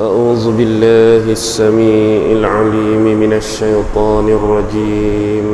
[0.00, 5.46] أعوذ بالله السميع العليم من الشيطان الرجيم.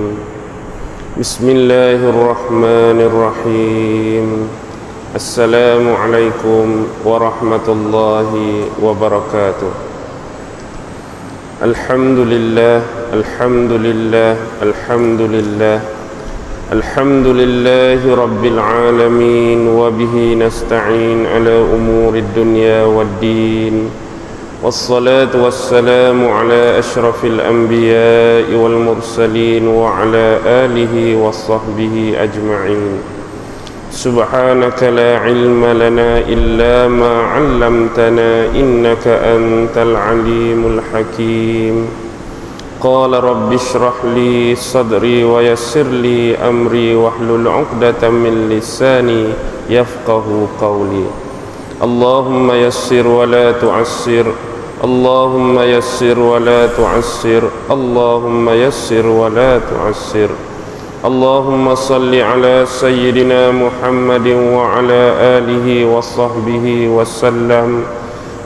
[1.20, 4.48] بسم الله الرحمن الرحيم.
[5.14, 6.66] السلام عليكم
[7.04, 8.30] ورحمة الله
[8.80, 9.72] وبركاته.
[11.62, 12.80] الحمد لله
[13.12, 15.78] الحمد لله الحمد لله.
[16.72, 24.08] الحمد لله رب العالمين وبه نستعين على أمور الدنيا والدين.
[24.62, 33.00] والصلاة والسلام على أشرف الأنبياء والمرسلين وعلى آله وصحبه أجمعين.
[33.90, 41.86] سبحانك لا علم لنا إلا ما علمتنا إنك أنت العليم الحكيم.
[42.80, 49.24] قال رب اشرح لي صدري ويسر لي أمري واحلل عقدة من لساني
[49.70, 51.04] يفقه قولي.
[51.82, 54.26] اللهم يسر ولا تعسر.
[54.83, 60.29] اللهم يسر ولا تعسر اللهم يسر ولا تعسر
[61.05, 65.03] اللهم صل على سيدنا محمد وعلى
[65.37, 67.83] آله وصحبه وسلم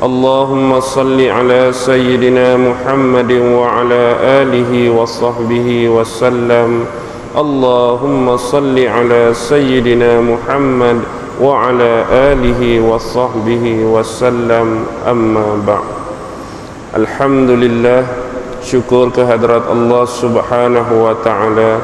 [0.03, 6.85] اللهم صل على سيدنا محمد وعلى آله وصحبه وسلم
[7.37, 10.99] اللهم صل على سيدنا محمد
[11.41, 16.02] وعلى آله وصحبه وسلم أما بعد
[16.94, 18.06] Alhamdulillah
[18.62, 21.82] syukur kehadrat Allah Subhanahu wa taala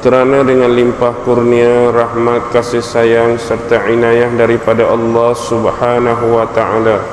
[0.00, 7.04] kerana dengan limpah kurnia rahmat kasih sayang serta inayah daripada Allah Subhanahu wa taala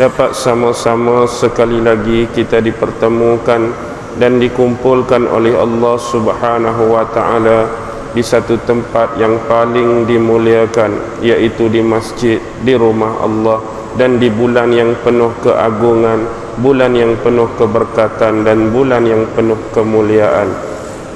[0.00, 3.68] dapat sama-sama sekali lagi kita dipertemukan
[4.16, 7.68] dan dikumpulkan oleh Allah Subhanahu wa taala
[8.16, 13.60] di satu tempat yang paling dimuliakan iaitu di masjid di rumah Allah
[14.00, 20.52] dan di bulan yang penuh keagungan bulan yang penuh keberkatan dan bulan yang penuh kemuliaan.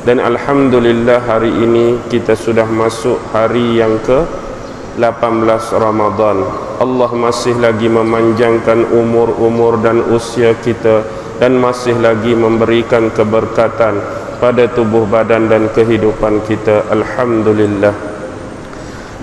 [0.06, 4.22] Dan alhamdulillah hari ini kita sudah masuk hari yang ke
[4.96, 6.46] 18 Ramadan.
[6.80, 11.04] Allah masih lagi memanjangkan umur-umur dan usia kita
[11.36, 14.00] dan masih lagi memberikan keberkatan
[14.41, 16.86] pada tubuh badan dan kehidupan kita.
[16.88, 18.16] Alhamdulillah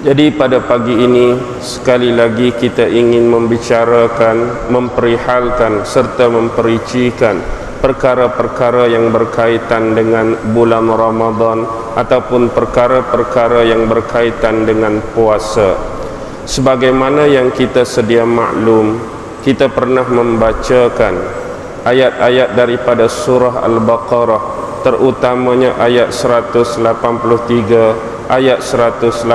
[0.04, 1.32] jadi pada pagi ini
[1.64, 7.40] sekali lagi kita ingin membicarakan memperihalkan serta mempericikan
[7.80, 11.64] perkara-perkara yang berkaitan dengan bulan Ramadan
[11.96, 15.80] ataupun perkara-perkara yang berkaitan dengan puasa.
[16.44, 19.00] Sebagaimana yang kita sedia maklum
[19.48, 21.16] kita pernah membacakan
[21.88, 24.44] ayat-ayat daripada surah Al-Baqarah
[24.84, 29.26] terutamanya ayat 183 ayat 184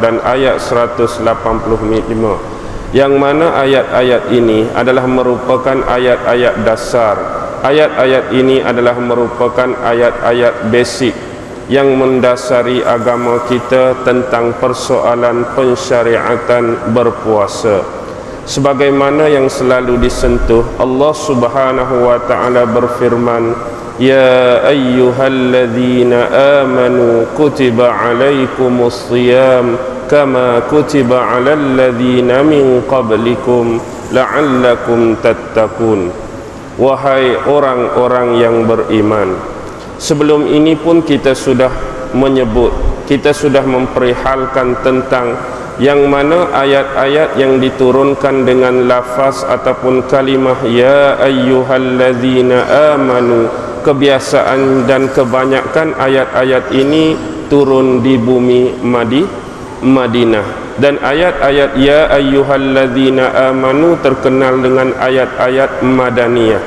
[0.00, 2.52] dan ayat 185
[2.92, 7.16] yang mana ayat-ayat ini adalah merupakan ayat-ayat dasar.
[7.64, 11.16] Ayat-ayat ini adalah merupakan ayat-ayat basic
[11.72, 17.80] yang mendasari agama kita tentang persoalan pensyariatan berpuasa.
[18.44, 23.71] Sebagaimana yang selalu disentuh Allah Subhanahu wa taala berfirman
[24.01, 26.13] يا أيها الذين
[26.61, 29.65] آمنوا كتب عليكم الصيام
[30.11, 33.65] كما كتب على الذين من قبلكم
[34.13, 36.01] لعلكم تتقون
[36.77, 39.33] Wahai orang-orang yang beriman
[39.97, 41.73] Sebelum ini pun kita sudah
[42.13, 42.69] menyebut
[43.09, 45.41] Kita sudah memperihalkan tentang
[45.81, 53.49] Yang mana ayat-ayat yang diturunkan dengan lafaz Ataupun kalimah Ya ayyuhallazina amanu
[53.82, 57.18] kebiasaan dan kebanyakan ayat-ayat ini
[57.52, 59.26] turun di bumi Madi
[59.82, 60.78] Madinah.
[60.80, 66.64] Dan ayat-ayat ya ayyuhalladzina amanu terkenal dengan ayat-ayat madaniyah.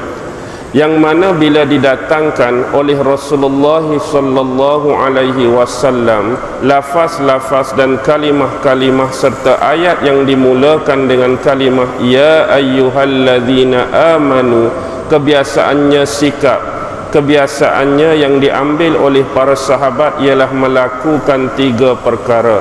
[0.75, 6.35] Yang mana bila didatangkan oleh Rasulullah sallallahu alaihi wasallam
[6.67, 13.87] lafaz-lafaz dan kalimah-kalimah serta ayat yang dimulakan dengan kalimah ya ayyuhalladzina
[14.19, 14.67] amanu
[15.07, 16.74] kebiasaannya sikap
[17.15, 22.59] kebiasaannya yang diambil oleh para sahabat ialah melakukan tiga perkara.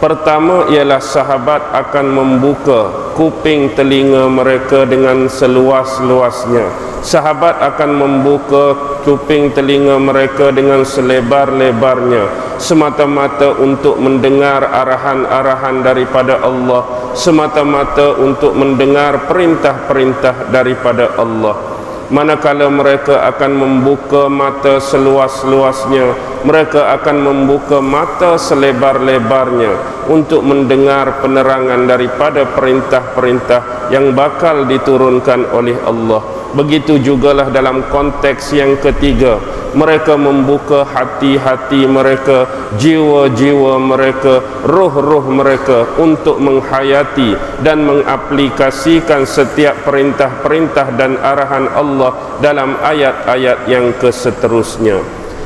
[0.00, 6.96] Pertama ialah sahabat akan membuka kuping telinga mereka dengan seluas-luasnya.
[7.04, 12.56] Sahabat akan membuka kuping telinga mereka dengan selebar-lebarnya.
[12.56, 17.12] Semata-mata untuk mendengar arahan-arahan daripada Allah.
[17.12, 21.73] Semata-mata untuk mendengar perintah-perintah daripada Allah
[22.14, 26.14] manakala mereka akan membuka mata seluas-luasnya
[26.46, 36.22] mereka akan membuka mata selebar-lebarnya untuk mendengar penerangan daripada perintah-perintah yang bakal diturunkan oleh Allah.
[36.54, 39.42] Begitu jugalah dalam konteks yang ketiga
[39.74, 42.46] mereka membuka hati-hati mereka
[42.78, 53.66] jiwa-jiwa mereka roh-roh mereka untuk menghayati dan mengaplikasikan setiap perintah-perintah dan arahan Allah dalam ayat-ayat
[53.68, 55.02] yang keseterusnya.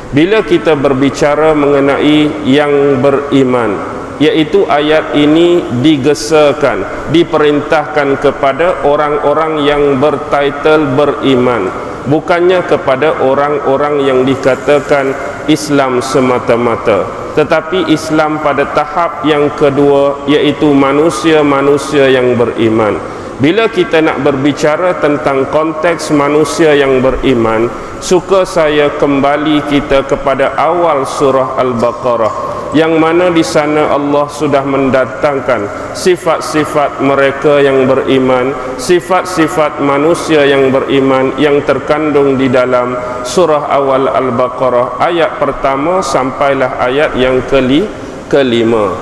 [0.08, 10.90] Bila kita berbicara mengenai yang beriman iaitu ayat ini digesakan diperintahkan kepada orang-orang yang bertitle
[10.98, 15.12] beriman bukannya kepada orang-orang yang dikatakan
[15.46, 17.04] Islam semata-mata.
[17.36, 22.98] Tetapi Islam pada tahap yang kedua iaitu manusia-manusia yang beriman.
[23.38, 27.70] Bila kita nak berbicara tentang konteks manusia yang beriman
[28.02, 35.94] suka saya kembali kita kepada awal surah Al-Baqarah yang mana di sana Allah sudah mendatangkan
[35.96, 42.92] sifat-sifat mereka yang beriman, sifat-sifat manusia yang beriman yang terkandung di dalam
[43.24, 47.88] surah awal Al-Baqarah ayat pertama sampailah ayat yang keli
[48.28, 48.92] kelima.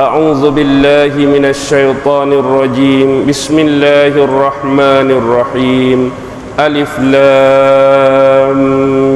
[0.00, 3.26] A'udzu billahi minasyaitonir rajim.
[3.28, 6.08] Bismillahirrahmanirrahim.
[6.56, 8.56] Alif lam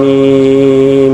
[0.04, 1.13] mim.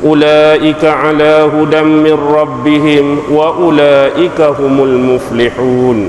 [0.00, 6.08] Ala hudam min rabbihim wa ulaika humul muflihun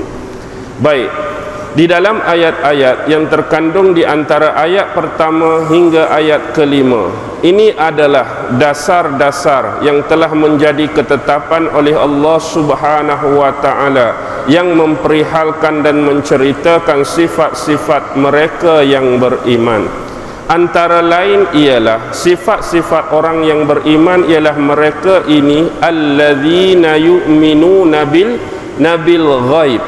[0.80, 1.10] baik.
[1.72, 7.08] Di dalam ayat-ayat yang terkandung di antara ayat pertama hingga ayat kelima
[7.40, 14.08] ini adalah dasar-dasar yang telah menjadi ketetapan oleh Allah Subhanahu wa taala
[14.52, 20.01] yang memperihalkan dan menceritakan sifat-sifat mereka yang beriman
[20.52, 28.36] antara lain ialah sifat-sifat orang yang beriman ialah mereka ini alladzina yu'minuna bil
[28.76, 29.82] nabil ghaib.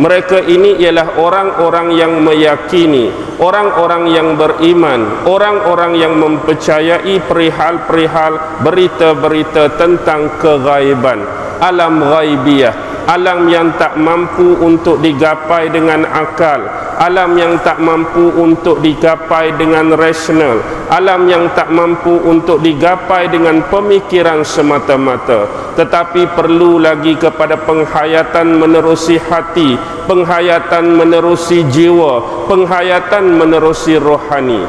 [0.00, 10.36] Mereka ini ialah orang-orang yang meyakini orang-orang yang beriman orang-orang yang mempercayai perihal-perihal berita-berita tentang
[10.36, 11.24] keghaiban
[11.64, 16.60] alam ghaibiyah alam yang tak mampu untuk digapai dengan akal.
[17.00, 20.60] Alam yang tak mampu untuk digapai dengan rasional.
[20.92, 25.48] Alam yang tak mampu untuk digapai dengan pemikiran semata-mata.
[25.80, 29.80] Tetapi perlu lagi kepada penghayatan menerusi hati
[30.10, 34.66] penghayatan menerusi jiwa penghayatan menerusi rohani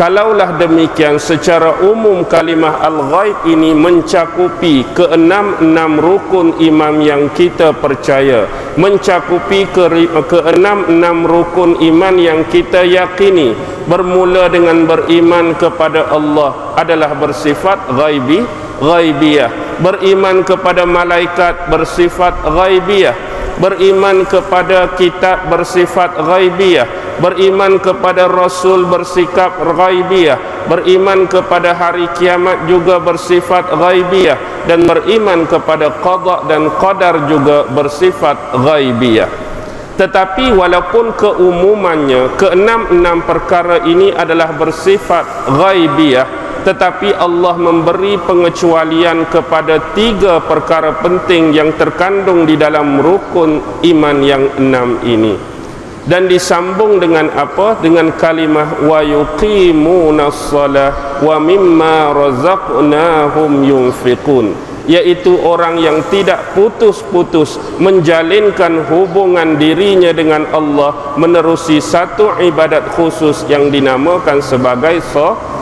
[0.00, 8.48] Kalaulah demikian secara umum kalimah al-ghaib ini mencakupi keenam-enam rukun imam yang kita percaya.
[8.80, 9.68] Mencakupi
[10.24, 13.52] keenam-enam rukun iman yang kita yakini.
[13.84, 18.40] Bermula dengan beriman kepada Allah adalah bersifat ghaibi
[18.80, 19.84] ghaibiyah.
[19.84, 23.12] Beriman kepada malaikat bersifat ghaibiyah
[23.60, 26.88] beriman kepada kitab bersifat ghaibiyah
[27.20, 35.92] beriman kepada rasul bersikap ghaibiyah beriman kepada hari kiamat juga bersifat ghaibiyah dan beriman kepada
[36.00, 39.28] qada dan qadar juga bersifat ghaibiyah.
[40.00, 50.44] Tetapi walaupun keumumannya keenam-enam perkara ini adalah bersifat ghaibiyah tetapi Allah memberi pengecualian kepada tiga
[50.44, 55.34] perkara penting yang terkandung di dalam rukun iman yang enam ini.
[56.04, 57.76] Dan disambung dengan apa?
[57.78, 64.56] Dengan kalimah wa yuqimuna shalah wa mimma razaqnahum yunfiqun.
[64.88, 73.68] Yaitu orang yang tidak putus-putus menjalinkan hubungan dirinya dengan Allah menerusi satu ibadat khusus yang
[73.68, 75.59] dinamakan sebagai salat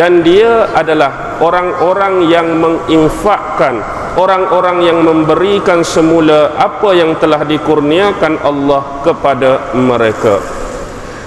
[0.00, 3.84] dan dia adalah orang-orang yang menginfakkan
[4.18, 10.42] orang-orang yang memberikan semula apa yang telah dikurniakan Allah kepada mereka.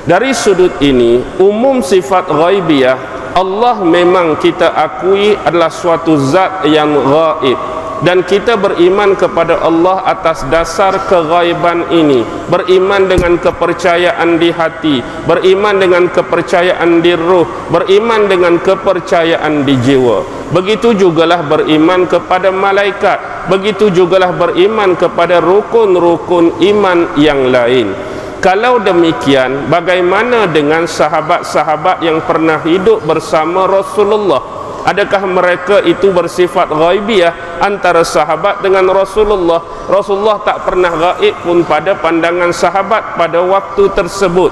[0.03, 2.97] Dari sudut ini umum sifat ghaibiyah
[3.31, 7.55] Allah memang kita akui adalah suatu zat yang gaib
[8.01, 12.25] dan kita beriman kepada Allah atas dasar keghaiban ini.
[12.49, 15.05] Beriman dengan kepercayaan di hati.
[15.29, 17.45] Beriman dengan kepercayaan di ruh.
[17.69, 20.25] Beriman dengan kepercayaan di jiwa.
[20.49, 23.47] Begitu jugalah beriman kepada malaikat.
[23.47, 27.93] Begitu jugalah beriman kepada rukun-rukun iman yang lain.
[28.41, 37.61] Kalau demikian bagaimana dengan sahabat-sahabat yang pernah hidup bersama Rasulullah Adakah mereka itu bersifat ghaibiah
[37.61, 39.61] antara sahabat dengan Rasulullah?
[39.85, 44.51] Rasulullah tak pernah gaib pun pada pandangan sahabat pada waktu tersebut.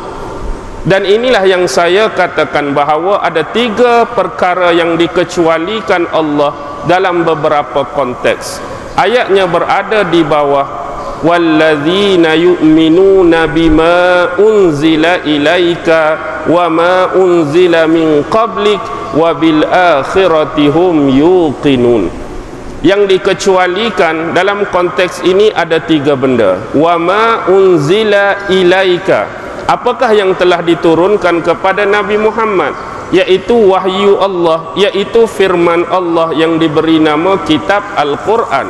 [0.87, 8.63] Dan inilah yang saya katakan bahawa ada tiga perkara yang dikecualikan Allah dalam beberapa konteks.
[8.95, 10.88] Ayatnya berada di bawah
[14.39, 16.01] unzila ilaika
[16.47, 18.79] wa ma unzila min qablik
[19.19, 22.07] wa bil akhirati hum yuqinun
[22.79, 26.63] yang dikecualikan dalam konteks ini ada tiga benda.
[26.71, 29.27] wa ma unzila ilaika
[29.67, 32.71] apakah yang telah diturunkan kepada Nabi Muhammad?
[33.09, 38.69] Yaitu wahyu Allah yaitu firman Allah yang diberi nama kitab Al-Quran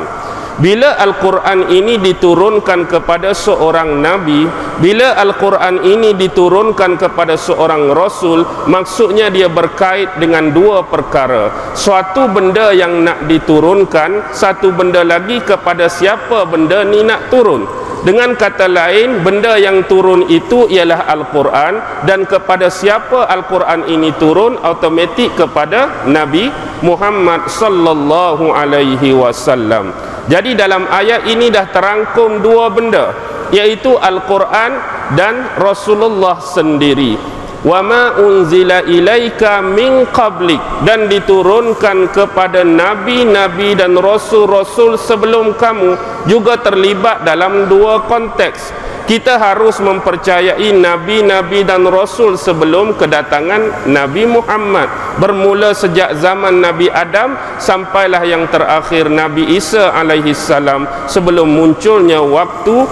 [0.60, 4.44] bila Al-Quran ini diturunkan kepada seorang Nabi
[4.76, 12.76] Bila Al-Quran ini diturunkan kepada seorang Rasul Maksudnya dia berkait dengan dua perkara Suatu benda
[12.76, 17.64] yang nak diturunkan Satu benda lagi kepada siapa benda ni nak turun
[18.00, 24.56] dengan kata lain, benda yang turun itu ialah Al-Quran dan kepada siapa Al-Quran ini turun
[24.56, 26.48] automatik kepada Nabi
[26.80, 29.92] Muhammad sallallahu alaihi wasallam.
[30.28, 33.14] Jadi dalam ayat ini dah terangkum dua benda
[33.54, 34.72] iaitu Al-Quran
[35.16, 37.16] dan Rasulullah sendiri.
[37.60, 46.56] Wa ma unzila ilaika min qablik dan diturunkan kepada nabi-nabi dan rasul-rasul sebelum kamu juga
[46.56, 48.72] terlibat dalam dua konteks
[49.10, 54.86] kita harus mempercayai nabi-nabi dan rasul sebelum kedatangan Nabi Muhammad.
[55.18, 62.86] Bermula sejak zaman Nabi Adam sampailah yang terakhir Nabi Isa alaihi salam sebelum munculnya waktu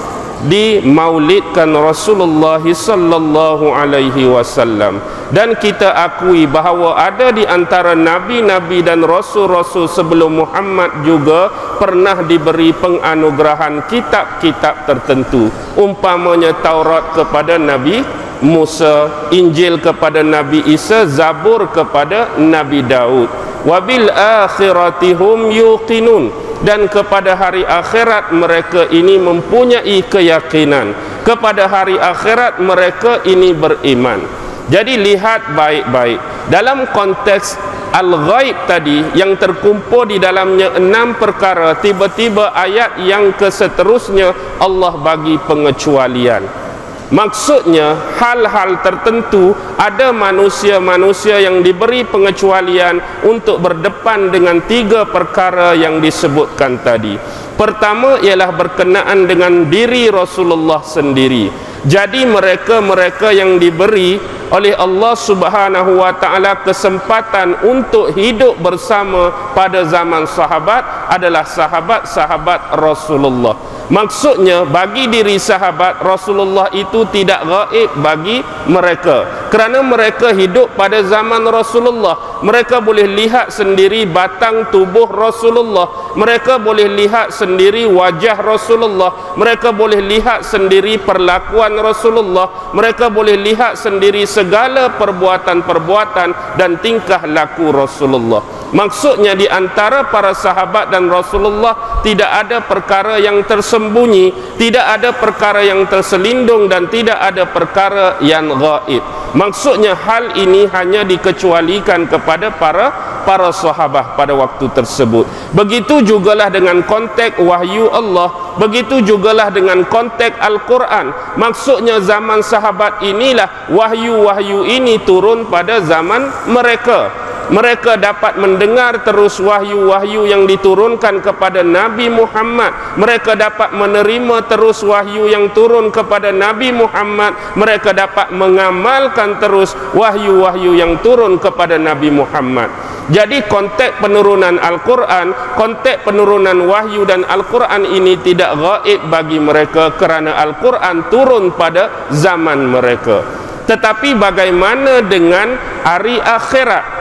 [0.47, 5.03] di maulidkan Rasulullah sallallahu alaihi wasallam.
[5.35, 12.73] Dan kita akui bahawa ada di antara nabi-nabi dan rasul-rasul sebelum Muhammad juga pernah diberi
[12.73, 15.51] penganugerahan kitab-kitab tertentu.
[15.77, 18.01] Umpamanya Taurat kepada Nabi
[18.45, 23.27] Musa, Injil kepada Nabi Isa, Zabur kepada Nabi Daud.
[23.67, 26.31] Wabil akhiratihum yuqinun.
[26.59, 30.91] Dan kepada hari akhirat mereka ini mempunyai keyakinan.
[31.23, 34.27] Kepada hari akhirat mereka ini beriman.
[34.67, 36.19] Jadi lihat baik-baik.
[36.51, 37.55] Dalam konteks
[37.95, 46.68] al-ghaib tadi yang terkumpul di dalamnya enam perkara tiba-tiba ayat yang keseterusnya Allah bagi pengecualian
[47.09, 56.85] Maksudnya hal-hal tertentu ada manusia-manusia yang diberi pengecualian untuk berdepan dengan tiga perkara yang disebutkan
[56.85, 57.17] tadi.
[57.57, 61.49] Pertama ialah berkenaan dengan diri Rasulullah sendiri.
[61.89, 64.21] Jadi mereka-mereka yang diberi
[64.53, 73.78] oleh Allah Subhanahu wa taala kesempatan untuk hidup bersama pada zaman sahabat adalah sahabat-sahabat Rasulullah.
[73.89, 79.49] Maksudnya bagi diri sahabat Rasulullah itu tidak gaib bagi mereka.
[79.49, 82.45] Kerana mereka hidup pada zaman Rasulullah.
[82.45, 86.13] Mereka boleh lihat sendiri batang tubuh Rasulullah.
[86.13, 89.35] Mereka boleh lihat sendiri wajah Rasulullah.
[89.41, 92.73] Mereka boleh lihat sendiri perlakuan Rasulullah.
[92.77, 100.93] Mereka boleh lihat sendiri segala perbuatan-perbuatan dan tingkah laku Rasulullah Maksudnya di antara para sahabat
[100.93, 107.49] dan Rasulullah tidak ada perkara yang tersembunyi, tidak ada perkara yang terselindung dan tidak ada
[107.49, 109.01] perkara yang gaib.
[109.33, 115.29] Maksudnya hal ini hanya dikecualikan kepada para para sahabat pada waktu tersebut.
[115.53, 121.13] Begitu jugalah dengan konteks wahyu Allah, begitu jugalah dengan konteks Al-Quran.
[121.37, 130.29] Maksudnya zaman sahabat inilah wahyu-wahyu ini turun pada zaman mereka mereka dapat mendengar terus wahyu-wahyu
[130.29, 133.01] yang diturunkan kepada Nabi Muhammad.
[133.01, 137.57] Mereka dapat menerima terus wahyu yang turun kepada Nabi Muhammad.
[137.57, 142.69] Mereka dapat mengamalkan terus wahyu-wahyu yang turun kepada Nabi Muhammad.
[143.09, 150.37] Jadi konteks penurunan Al-Quran konteks penurunan wahyu dan Al-Quran ini tidak gaib bagi mereka kerana
[150.37, 153.25] Al-Quran turun pada zaman mereka.
[153.65, 156.98] Tetapi bagaimana dengan hari akhirat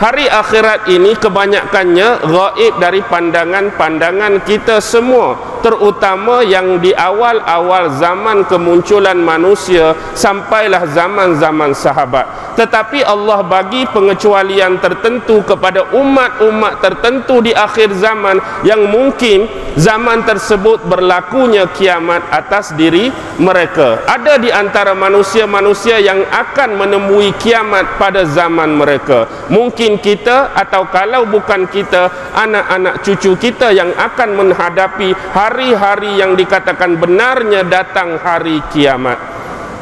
[0.00, 9.16] hari akhirat ini kebanyakannya gaib dari pandangan-pandangan kita semua terutama yang di awal-awal zaman kemunculan
[9.20, 12.56] manusia sampailah zaman-zaman sahabat.
[12.58, 18.36] Tetapi Allah bagi pengecualian tertentu kepada umat-umat tertentu di akhir zaman
[18.66, 19.48] yang mungkin
[19.78, 24.02] zaman tersebut berlakunya kiamat atas diri mereka.
[24.04, 29.30] Ada di antara manusia-manusia yang akan menemui kiamat pada zaman mereka.
[29.48, 35.14] Mungkin kita atau kalau bukan kita anak-anak cucu kita yang akan menghadapi
[35.50, 39.18] hari-hari yang dikatakan benarnya datang hari kiamat.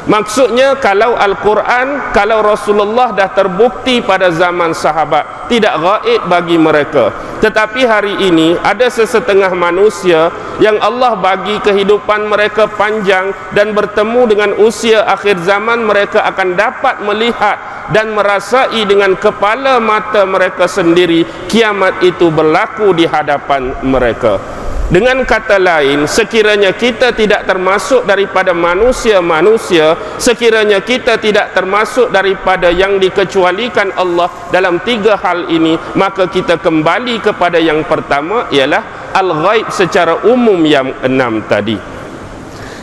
[0.09, 7.13] Maksudnya kalau Al-Quran kalau Rasulullah dah terbukti pada zaman sahabat tidak gaib bagi mereka.
[7.37, 14.51] Tetapi hari ini ada sesetengah manusia yang Allah bagi kehidupan mereka panjang dan bertemu dengan
[14.57, 17.61] usia akhir zaman mereka akan dapat melihat
[17.93, 24.41] dan merasai dengan kepala mata mereka sendiri kiamat itu berlaku di hadapan mereka
[24.89, 32.97] dengan kata lain sekiranya kita tidak termasuk daripada manusia-manusia sekiranya kita tidak termasuk daripada yang
[32.97, 40.25] dikecualikan Allah dalam tiga hal ini maka kita kembali kepada yang pertama ialah al-ghaib secara
[40.25, 41.77] umum yang enam tadi.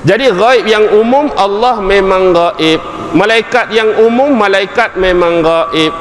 [0.06, 2.78] Jadi ghaib yang umum Allah memang ghaib.
[3.14, 5.94] Malaikat yang umum malaikat memang gaib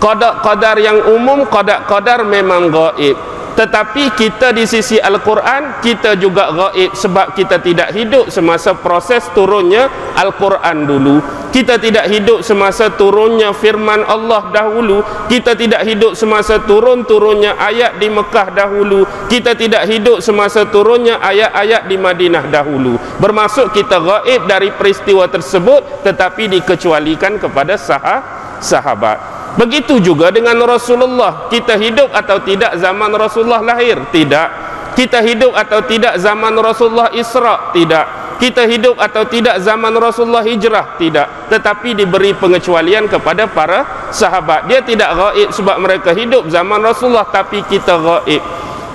[0.00, 3.14] qada-qadar yang umum qada-qadar memang gaib
[3.54, 9.88] tetapi kita di sisi Al-Quran kita juga gaib sebab kita tidak hidup semasa proses turunnya
[10.16, 11.16] Al-Quran dulu.
[11.50, 15.02] Kita tidak hidup semasa turunnya firman Allah dahulu.
[15.26, 19.02] Kita tidak hidup semasa turun-turunnya ayat di Mekah dahulu.
[19.26, 22.94] Kita tidak hidup semasa turunnya ayat-ayat di Madinah dahulu.
[23.18, 31.50] Bermaksud kita gaib dari peristiwa tersebut tetapi dikecualikan kepada sah sahabat Begitu juga dengan Rasulullah.
[31.50, 33.98] Kita hidup atau tidak zaman Rasulullah lahir?
[34.14, 34.48] Tidak.
[34.94, 37.74] Kita hidup atau tidak zaman Rasulullah Isra?
[37.74, 38.38] Tidak.
[38.40, 40.96] Kita hidup atau tidak zaman Rasulullah hijrah?
[40.96, 41.52] Tidak.
[41.52, 44.64] Tetapi diberi pengecualian kepada para sahabat.
[44.64, 48.40] Dia tidak gaib sebab mereka hidup zaman Rasulullah tapi kita gaib.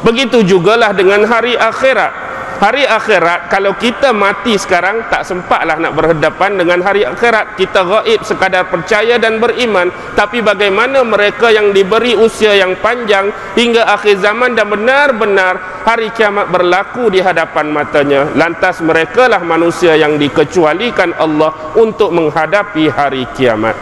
[0.01, 2.24] Begitu jugalah dengan hari akhirat
[2.59, 7.59] hari akhirat kalau kita mati sekarang tak sempatlah nak berhadapan dengan hari akhirat.
[7.59, 9.91] Kita gaib sekadar percaya dan beriman.
[10.15, 16.49] Tapi bagaimana mereka yang diberi usia yang panjang hingga akhir zaman dan benar-benar hari kiamat
[16.49, 18.27] berlaku di hadapan matanya?
[18.33, 23.75] Lantas mereka lah manusia yang dikecualikan Allah untuk menghadapi hari kiamat.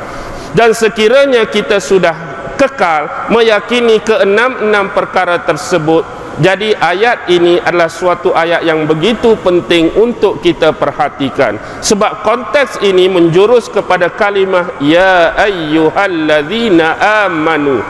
[0.54, 8.66] Dan sekiranya kita sudah kekal meyakini keenam-enam perkara tersebut jadi ayat ini adalah suatu ayat
[8.66, 11.62] yang begitu penting untuk kita perhatikan.
[11.86, 16.98] Sebab konteks ini menjurus kepada kalimah ya ayyuhallazina
[17.30, 17.86] amanu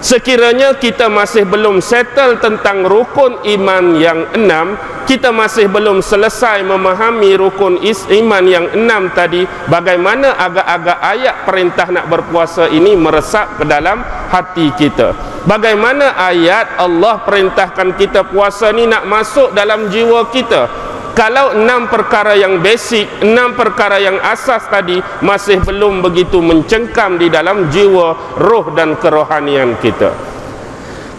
[0.00, 7.34] sekiranya kita masih belum settle tentang rukun iman yang enam kita masih belum selesai memahami
[7.34, 14.00] rukun iman yang enam tadi bagaimana agak-agak ayat perintah nak berpuasa ini meresap ke dalam
[14.30, 15.12] hati kita?
[15.40, 22.38] Bagaimana ayat Allah perintahkan kita puasa ni nak masuk dalam jiwa kita kalau enam perkara
[22.38, 28.70] yang basic enam perkara yang asas tadi masih belum begitu mencengkam di dalam jiwa roh
[28.72, 30.14] dan kerohanian kita.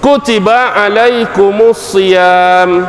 [0.01, 2.87] Kutiba alaikumus siyam.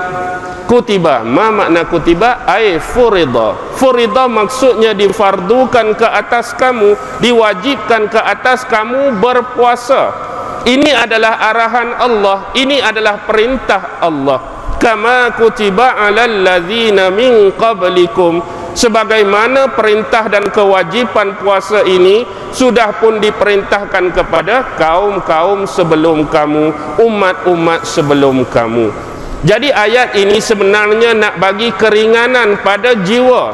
[0.64, 2.48] Kutiba ma makna kutiba?
[2.48, 3.76] Ai furida.
[3.76, 10.30] Furida maksudnya difardukan ke atas kamu diwajibkan ke atas kamu berpuasa.
[10.62, 14.51] Ini adalah arahan Allah ini adalah perintah Allah
[14.82, 18.42] kama kutiba alal ladzina min qablikum
[18.74, 28.42] sebagaimana perintah dan kewajipan puasa ini sudah pun diperintahkan kepada kaum-kaum sebelum kamu umat-umat sebelum
[28.50, 33.50] kamu jadi ayat ini sebenarnya nak bagi keringanan pada jiwa.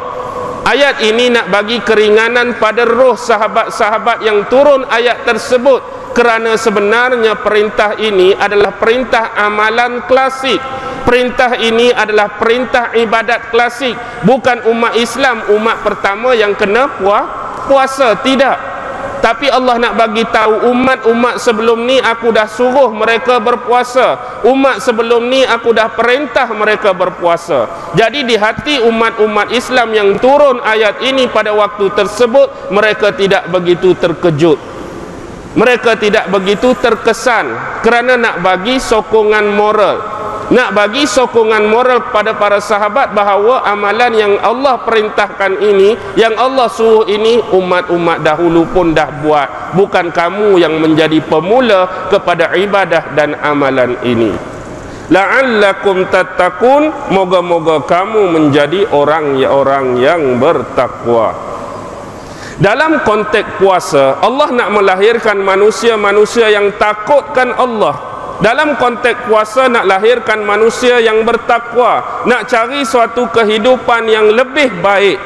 [0.69, 7.97] Ayat ini nak bagi keringanan pada roh sahabat-sahabat yang turun ayat tersebut kerana sebenarnya perintah
[7.97, 10.61] ini adalah perintah amalan klasik.
[11.09, 13.97] Perintah ini adalah perintah ibadat klasik,
[14.29, 17.01] bukan umat Islam umat pertama yang kena
[17.65, 18.61] puasa, tidak.
[19.25, 24.21] Tapi Allah nak bagi tahu umat-umat sebelum ni aku dah suruh mereka berpuasa.
[24.53, 27.89] Umat sebelum ni aku dah perintah mereka berpuasa.
[27.97, 33.97] Jadi di hati umat-umat Islam yang turun ayat ini pada waktu tersebut mereka tidak begitu
[33.97, 34.61] terkejut.
[35.57, 37.49] Mereka tidak begitu terkesan
[37.81, 40.18] kerana nak bagi sokongan moral
[40.49, 46.73] nak bagi sokongan moral kepada para sahabat bahawa amalan yang Allah perintahkan ini yang Allah
[46.73, 49.77] suruh ini umat-umat dahulu pun dah buat.
[49.77, 54.33] Bukan kamu yang menjadi pemula kepada ibadah dan amalan ini.
[55.13, 57.13] La'allakum tattaqun.
[57.13, 61.37] Moga-moga kamu menjadi orang-orang yang bertakwa.
[62.59, 68.08] Dalam konteks puasa Allah nak melahirkan manusia-manusia yang takutkan Allah
[68.39, 75.19] dalam konteks puasa nak lahirkan manusia yang bertakwa nak cari suatu kehidupan yang lebih baik.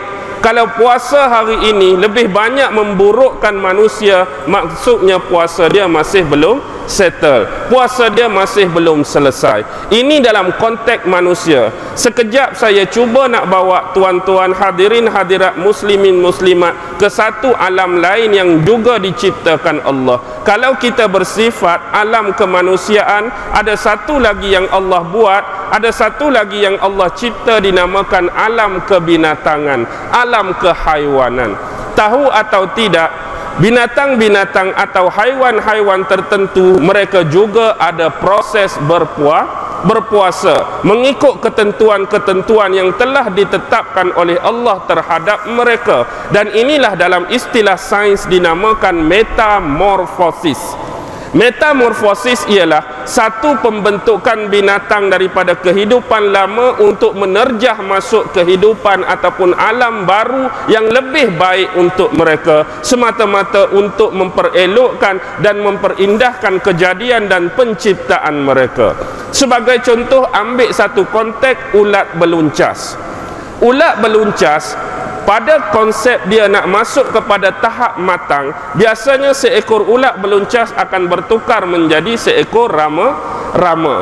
[0.43, 7.49] Kalau puasa hari ini lebih banyak memburukkan manusia maksudnya puasa dia masih belum settle.
[7.73, 9.89] Puasa dia masih belum selesai.
[9.89, 11.73] Ini dalam konteks manusia.
[11.97, 18.51] Sekejap saya cuba nak bawa tuan-tuan hadirin hadirat muslimin muslimat ke satu alam lain yang
[18.61, 20.21] juga diciptakan Allah.
[20.45, 26.77] Kalau kita bersifat alam kemanusiaan ada satu lagi yang Allah buat ada satu lagi yang
[26.85, 31.57] Allah cipta dinamakan alam kebinatangan alam kehaiwanan
[31.95, 42.71] tahu atau tidak binatang-binatang atau haiwan-haiwan tertentu mereka juga ada proses berpuas berpuasa mengikut ketentuan-ketentuan
[42.71, 46.07] yang telah ditetapkan oleh Allah terhadap mereka.
[46.31, 50.59] Dan inilah dalam istilah sains dinamakan metamorfosis
[51.33, 60.53] Metamorfosis ialah satu pembentukan binatang daripada kehidupan lama untuk menerjah masuk kehidupan ataupun alam baru
[60.69, 68.93] yang lebih baik untuk mereka semata-mata untuk memperelokkan dan memperindahkan kejadian dan penciptaan mereka.
[69.33, 73.01] Sebagai contoh ambil satu konteks ulat beluncas.
[73.65, 74.77] Ulat beluncas
[75.23, 82.19] pada konsep dia nak masuk kepada tahap matang biasanya seekor ulat beluncas akan bertukar menjadi
[82.19, 83.15] seekor rama
[83.55, 83.97] rama.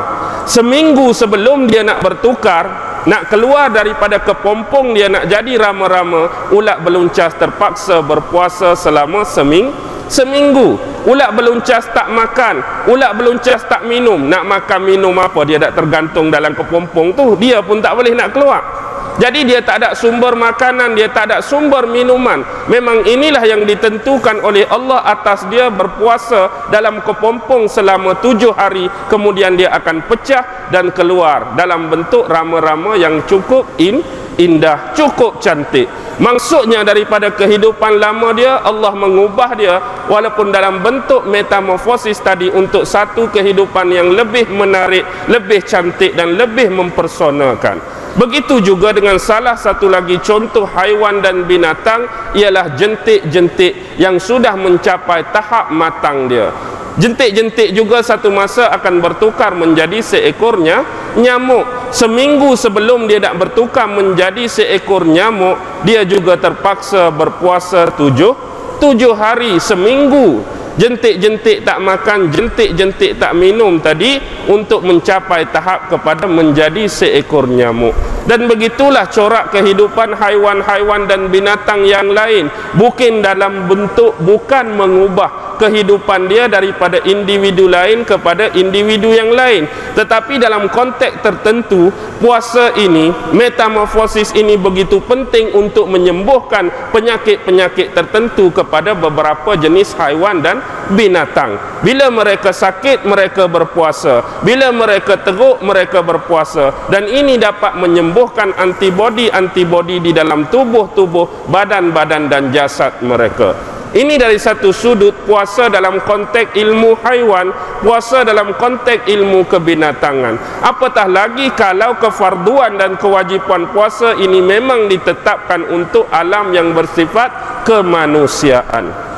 [0.47, 7.33] Seminggu sebelum dia nak bertukar nak keluar daripada kepompong dia nak jadi rama-rama ulat beluncas
[7.37, 9.73] terpaksa berpuasa selama seming
[10.09, 10.77] seminggu.
[11.01, 14.21] Ulat beluncas tak makan ulat beluncas tak minum.
[14.21, 15.41] Nak makan minum apa?
[15.45, 17.33] Dia tak tergantung dalam kepompong tu.
[17.41, 21.37] Dia pun tak boleh nak keluar jadi dia tak ada sumber makanan, dia tak ada
[21.43, 22.45] sumber minuman.
[22.71, 28.87] Memang inilah yang ditentukan oleh Allah atas dia berpuasa dalam kepompong selama tujuh hari.
[29.11, 33.99] Kemudian dia akan pecah dan keluar dalam bentuk rama-rama yang cukup in,
[34.39, 35.91] indah, cukup cantik.
[36.21, 43.27] Maksudnya daripada kehidupan lama dia, Allah mengubah dia walaupun dalam bentuk metamorfosis tadi untuk satu
[43.27, 48.00] kehidupan yang lebih menarik, lebih cantik dan lebih mempersonakan.
[48.11, 55.31] Begitu juga dengan salah satu lagi contoh haiwan dan binatang ialah jentik-jentik yang sudah mencapai
[55.31, 56.51] tahap matang dia.
[56.99, 60.83] Jentik-jentik juga satu masa akan bertukar menjadi seekornya
[61.15, 61.63] nyamuk.
[61.95, 65.55] Seminggu sebelum dia nak bertukar menjadi seekor nyamuk,
[65.87, 68.35] dia juga terpaksa berpuasa tujuh,
[68.83, 70.43] tujuh hari seminggu
[70.77, 77.95] jentik-jentik tak makan, jentik-jentik tak minum tadi untuk mencapai tahap kepada menjadi seekor nyamuk.
[78.29, 82.53] Dan begitulah corak kehidupan haiwan-haiwan dan binatang yang lain.
[82.77, 89.69] Bukan dalam bentuk, bukan mengubah kehidupan dia daripada individu lain kepada individu yang lain.
[89.93, 98.97] Tetapi dalam konteks tertentu puasa ini metamorfosis ini begitu penting untuk menyembuhkan penyakit-penyakit tertentu kepada
[98.97, 100.57] beberapa jenis haiwan dan
[100.97, 101.61] binatang.
[101.85, 104.41] Bila mereka sakit mereka berpuasa.
[104.41, 106.89] Bila mereka teruk mereka berpuasa.
[106.89, 114.71] Dan ini dapat menyembuhkan antibodi-antibodi di dalam tubuh-tubuh badan-badan dan jasad mereka ini dari satu
[114.71, 117.51] sudut puasa dalam konteks ilmu haiwan,
[117.83, 120.63] puasa dalam konteks ilmu kebinatangan.
[120.63, 129.11] Apatah lagi kalau kefarduan dan kewajipan puasa ini memang ditetapkan untuk alam yang bersifat kemanusiaan.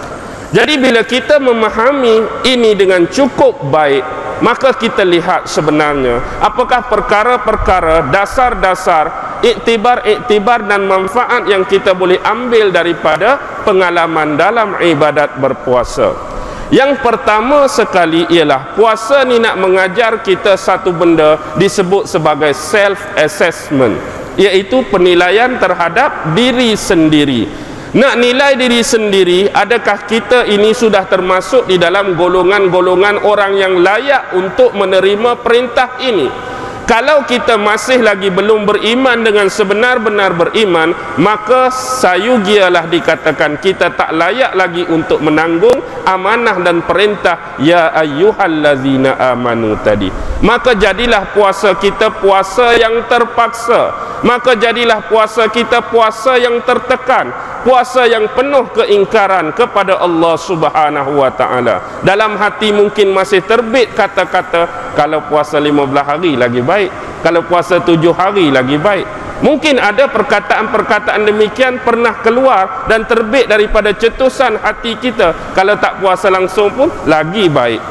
[0.53, 9.39] Jadi bila kita memahami ini dengan cukup baik, maka kita lihat sebenarnya apakah perkara-perkara dasar-dasar
[9.39, 16.15] iktibar-iktibar dan manfaat yang kita boleh ambil daripada pengalaman dalam ibadat berpuasa.
[16.71, 23.99] Yang pertama sekali ialah puasa ni nak mengajar kita satu benda disebut sebagai self assessment
[24.39, 27.45] iaitu penilaian terhadap diri sendiri.
[27.93, 34.33] Nak nilai diri sendiri, adakah kita ini sudah termasuk di dalam golongan-golongan orang yang layak
[34.33, 36.53] untuk menerima perintah ini?
[36.83, 44.51] kalau kita masih lagi belum beriman dengan sebenar-benar beriman maka sayugialah dikatakan kita tak layak
[44.53, 50.11] lagi untuk menanggung amanah dan perintah ya ayyuhallazina amanu tadi.
[50.43, 53.95] Maka jadilah puasa kita puasa yang terpaksa.
[54.27, 61.31] Maka jadilah puasa kita puasa yang tertekan puasa yang penuh keingkaran kepada Allah Subhanahu wa
[61.31, 62.03] taala.
[62.03, 65.73] Dalam hati mungkin masih terbit kata-kata kalau puasa 15
[66.03, 66.91] hari lagi baik
[67.23, 69.07] kalau puasa 7 hari lagi baik.
[69.43, 75.51] Mungkin ada perkataan-perkataan demikian pernah keluar dan terbit daripada cetusan hati kita.
[75.51, 77.81] Kalau tak puasa langsung pun lagi baik.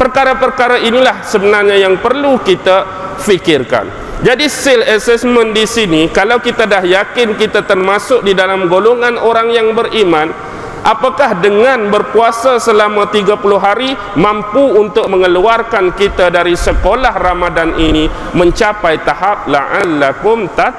[0.00, 2.84] Perkara-perkara inilah sebenarnya yang perlu kita
[3.20, 9.18] fikirkan jadi self assessment di sini kalau kita dah yakin kita termasuk di dalam golongan
[9.18, 10.30] orang yang beriman
[10.86, 19.02] apakah dengan berpuasa selama 30 hari mampu untuk mengeluarkan kita dari sekolah Ramadan ini mencapai
[19.02, 20.74] tahap la'allakum tat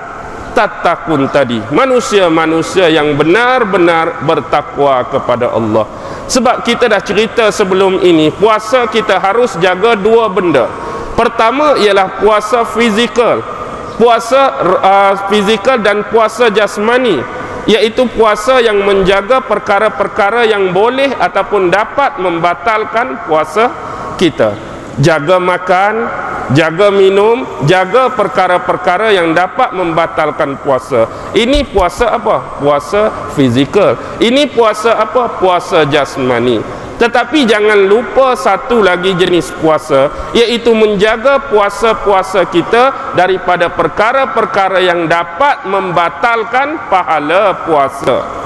[0.54, 1.58] tatakun tadi?
[1.74, 5.90] Manusia-manusia yang benar-benar bertakwa kepada Allah.
[6.30, 12.66] Sebab kita dah cerita sebelum ini puasa kita harus jaga dua benda Pertama ialah puasa
[12.66, 13.46] fizikal.
[13.94, 14.42] Puasa
[14.82, 17.22] uh, fizikal dan puasa jasmani
[17.64, 23.72] iaitu puasa yang menjaga perkara-perkara yang boleh ataupun dapat membatalkan puasa
[24.20, 24.56] kita.
[25.00, 26.06] Jaga makan,
[26.54, 31.10] jaga minum, jaga perkara-perkara yang dapat membatalkan puasa.
[31.34, 32.62] Ini puasa apa?
[32.62, 33.98] Puasa fizikal.
[34.22, 35.42] Ini puasa apa?
[35.42, 36.83] Puasa jasmani.
[37.04, 45.68] Tetapi jangan lupa satu lagi jenis puasa iaitu menjaga puasa-puasa kita daripada perkara-perkara yang dapat
[45.68, 48.44] membatalkan pahala puasa.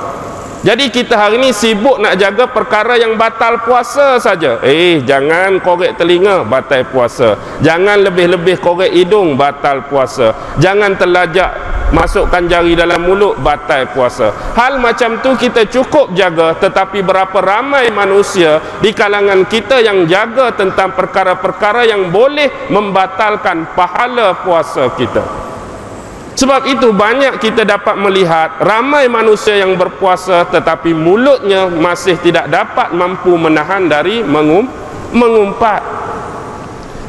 [0.65, 4.57] Jadi kita hari ini sibuk nak jaga perkara yang batal puasa saja.
[4.65, 7.37] Eh, jangan korek telinga batal puasa.
[7.61, 10.33] Jangan lebih-lebih korek hidung batal puasa.
[10.57, 14.33] Jangan terlajak masukkan jari dalam mulut batal puasa.
[14.55, 20.51] Hal macam tu kita cukup jaga tetapi berapa ramai manusia di kalangan kita yang jaga
[20.55, 25.47] tentang perkara-perkara yang boleh membatalkan pahala puasa kita.
[26.37, 32.93] Sebab itu banyak kita dapat melihat ramai manusia yang berpuasa tetapi mulutnya masih tidak dapat
[32.93, 34.69] mampu menahan dari mengum,
[35.17, 35.96] mengumpat.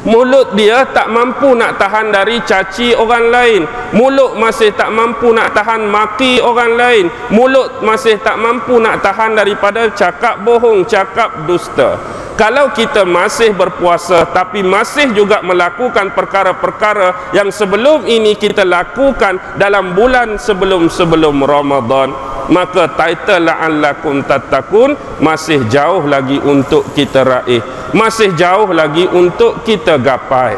[0.09, 3.61] Mulut dia tak mampu nak tahan dari caci orang lain.
[3.93, 7.05] Mulut masih tak mampu nak tahan maki orang lain.
[7.29, 14.23] Mulut masih tak mampu nak tahan daripada cakap bohong, cakap dusta kalau kita masih berpuasa
[14.31, 22.15] tapi masih juga melakukan perkara-perkara yang sebelum ini kita lakukan dalam bulan sebelum-sebelum Ramadan
[22.47, 27.59] maka title la'allakum tattaqun masih jauh lagi untuk kita raih
[27.91, 30.53] masih jauh lagi untuk kita gapai.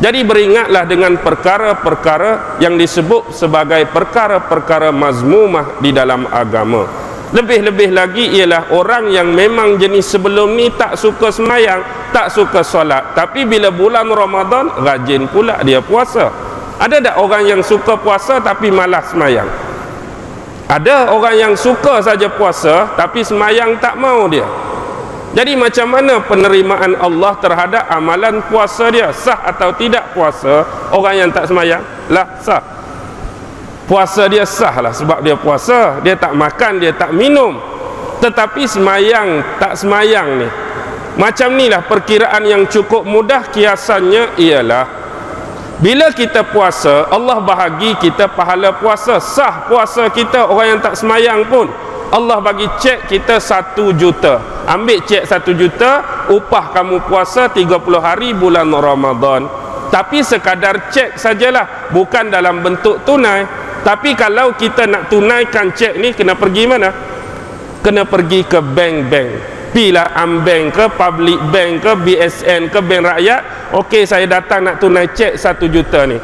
[0.00, 8.74] Jadi beringatlah dengan perkara-perkara yang disebut sebagai perkara-perkara mazmumah di dalam agama lebih-lebih lagi ialah
[8.74, 13.14] orang yang memang jenis sebelum ni tak suka semayang, tak suka solat.
[13.14, 16.30] Tapi bila bulan Ramadan, rajin pula dia puasa.
[16.80, 19.46] Ada tak orang yang suka puasa tapi malas semayang?
[20.70, 24.46] Ada orang yang suka saja puasa tapi semayang tak mau dia.
[25.30, 29.14] Jadi macam mana penerimaan Allah terhadap amalan puasa dia?
[29.14, 31.82] Sah atau tidak puasa orang yang tak semayang?
[32.10, 32.79] Lah sah
[33.90, 37.58] puasa dia sah lah sebab dia puasa dia tak makan dia tak minum.
[38.22, 40.48] Tetapi semayang tak semayang ni.
[41.18, 44.86] Macam ni lah perkiraan yang cukup mudah kiasannya ialah
[45.80, 49.18] bila kita puasa Allah bahagi kita pahala puasa.
[49.18, 51.66] Sah puasa kita orang yang tak semayang pun.
[52.14, 54.38] Allah bagi cek kita satu juta.
[54.70, 59.48] Ambil cek satu juta upah kamu puasa 30 hari bulan Ramadan.
[59.88, 66.12] Tapi sekadar cek sajalah bukan dalam bentuk tunai tapi kalau kita nak tunaikan cek ni
[66.12, 66.92] kena pergi mana?
[67.80, 69.30] Kena pergi ke bank-bank.
[69.70, 73.72] Pilah Ambank ke Public Bank ke BSN ke Bank Rakyat.
[73.72, 76.18] Okey saya datang nak tunai cek satu juta ni.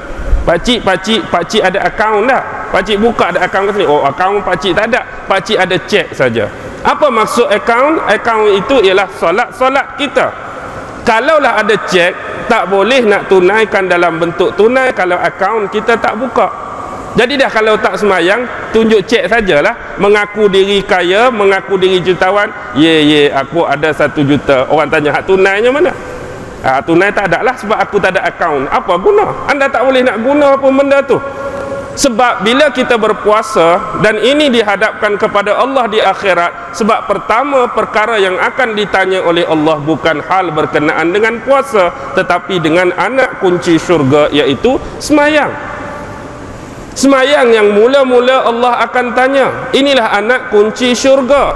[0.47, 2.71] Pakcik, pakcik, pakcik ada akaun tak?
[2.71, 3.87] Pakcik buka ada akaun ke sini?
[3.87, 5.03] Oh, akaun pakcik tak ada.
[5.27, 6.47] Pakcik ada cek saja.
[6.87, 7.99] Apa maksud akaun?
[8.05, 10.31] Akaun itu ialah solat-solat kita.
[11.07, 12.12] Kalaulah ada cek,
[12.51, 16.65] tak boleh nak tunaikan dalam bentuk tunai kalau akaun kita tak buka.
[17.16, 19.96] Jadi dah kalau tak semayang Tunjuk cek sajalah.
[19.96, 22.52] Mengaku diri kaya Mengaku diri jutawan.
[22.76, 24.68] Ye ye aku ada satu juta.
[24.68, 25.90] Orang tanya hak tunainya mana?
[26.61, 28.68] Hak tunai tak ada lah Sebab aku tak ada akaun.
[28.68, 29.48] Apa guna?
[29.48, 31.16] Anda tak boleh nak guna apa benda tu.
[31.96, 38.37] Sebab bila kita berpuasa dan ini dihadapkan kepada Allah di akhirat sebab pertama perkara yang
[38.37, 44.76] akan ditanya oleh Allah bukan hal berkenaan dengan puasa tetapi dengan anak kunci syurga iaitu
[45.00, 45.48] semayang
[46.96, 51.52] semayang yang mula-mula Allah akan tanya inilah anak kunci syurga.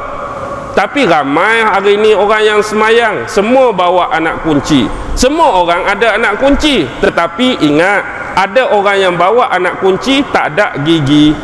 [0.70, 4.86] Tapi ramai hari ini orang yang semayang semua bawa anak kunci.
[5.18, 6.86] Semua orang ada anak kunci.
[7.02, 8.00] Tetapi ingat
[8.38, 11.34] ada orang yang bawa anak kunci tak ada gigi.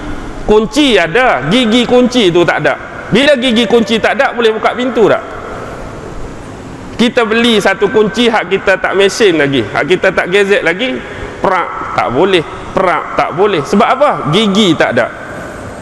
[0.46, 2.78] Kunci ada gigi kunci tu tak ada.
[3.10, 5.22] Bila gigi kunci tak ada boleh buka pintu tak?
[6.96, 9.66] Kita beli satu kunci hak kita tak mesin lagi.
[9.66, 10.96] Hak kita tak gezet lagi
[11.40, 12.42] perak tak boleh.
[12.72, 13.62] Perak tak boleh.
[13.64, 14.10] Sebab apa?
[14.32, 15.06] Gigi tak ada.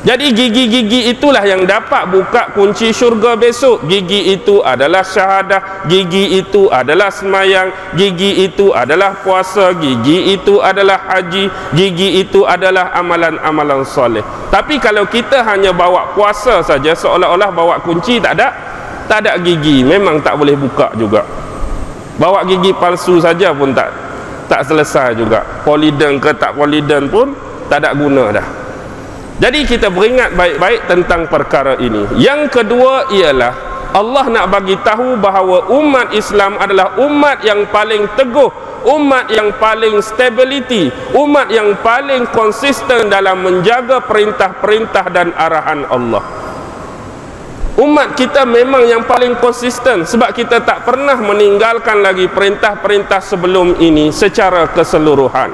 [0.05, 3.89] Jadi gigi-gigi itulah yang dapat buka kunci syurga besok.
[3.89, 11.09] Gigi itu adalah syahadah, gigi itu adalah semayang, gigi itu adalah puasa, gigi itu adalah
[11.09, 14.21] haji, gigi itu adalah amalan-amalan soleh.
[14.53, 18.53] Tapi kalau kita hanya bawa puasa saja seolah-olah bawa kunci tak ada,
[19.09, 21.25] tak ada gigi, memang tak boleh buka juga.
[22.21, 23.89] Bawa gigi palsu saja pun tak
[24.47, 25.43] tak selesai juga.
[25.65, 27.33] Poliden ke tak poliden pun
[27.69, 28.47] tak ada guna dah.
[29.35, 32.07] Jadi kita beringat baik-baik tentang perkara ini.
[32.15, 33.53] Yang kedua ialah
[33.95, 38.51] Allah nak bagi tahu bahawa umat Islam adalah umat yang paling teguh,
[38.91, 46.44] umat yang paling stability, umat yang paling konsisten dalam menjaga perintah-perintah dan arahan Allah.
[47.75, 54.15] Umat kita memang yang paling konsisten sebab kita tak pernah meninggalkan lagi perintah-perintah sebelum ini
[54.15, 55.51] secara keseluruhan.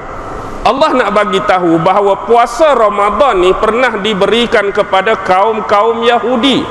[0.61, 6.61] Allah nak bagi tahu bahawa puasa Ramadan ni pernah diberikan kepada kaum-kaum Yahudi.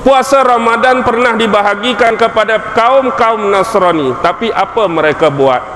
[0.00, 4.16] Puasa Ramadan pernah dibahagikan kepada kaum-kaum Nasrani.
[4.24, 5.75] Tapi apa mereka buat?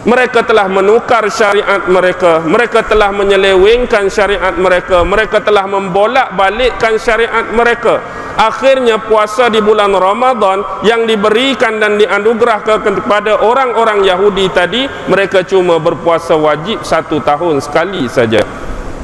[0.00, 2.40] Mereka telah menukar syariat mereka.
[2.40, 5.04] Mereka telah menyelewengkan syariat mereka.
[5.04, 8.00] Mereka telah membolak-balikkan syariat mereka
[8.40, 15.76] akhirnya puasa di bulan Ramadan yang diberikan dan dianugerahkan kepada orang-orang Yahudi tadi mereka cuma
[15.76, 18.40] berpuasa wajib satu tahun sekali saja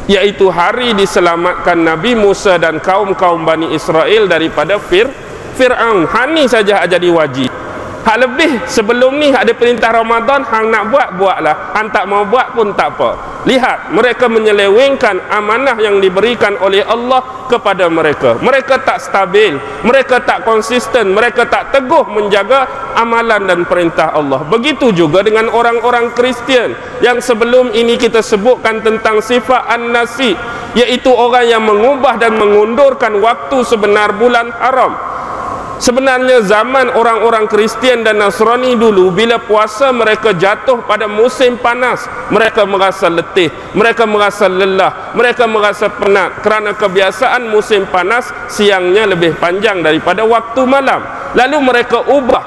[0.08, 5.12] iaitu hari diselamatkan Nabi Musa dan kaum-kaum Bani Israel daripada Fir
[5.60, 7.65] Fir'aun hani saja jadi wajib
[8.06, 11.74] Hak lebih sebelum ni ada perintah Ramadan hang nak buat buatlah.
[11.74, 13.42] Hang tak mau buat pun tak apa.
[13.50, 18.38] Lihat mereka menyelewengkan amanah yang diberikan oleh Allah kepada mereka.
[18.38, 24.46] Mereka tak stabil, mereka tak konsisten, mereka tak teguh menjaga amalan dan perintah Allah.
[24.46, 30.30] Begitu juga dengan orang-orang Kristian yang sebelum ini kita sebutkan tentang sifat an-nasi
[30.78, 35.15] iaitu orang yang mengubah dan mengundurkan waktu sebenar bulan haram.
[35.76, 42.64] Sebenarnya zaman orang-orang Kristian dan Nasrani dulu bila puasa mereka jatuh pada musim panas, mereka
[42.64, 49.84] merasa letih, mereka merasa lelah, mereka merasa penat kerana kebiasaan musim panas siangnya lebih panjang
[49.84, 51.04] daripada waktu malam.
[51.36, 52.44] Lalu mereka ubah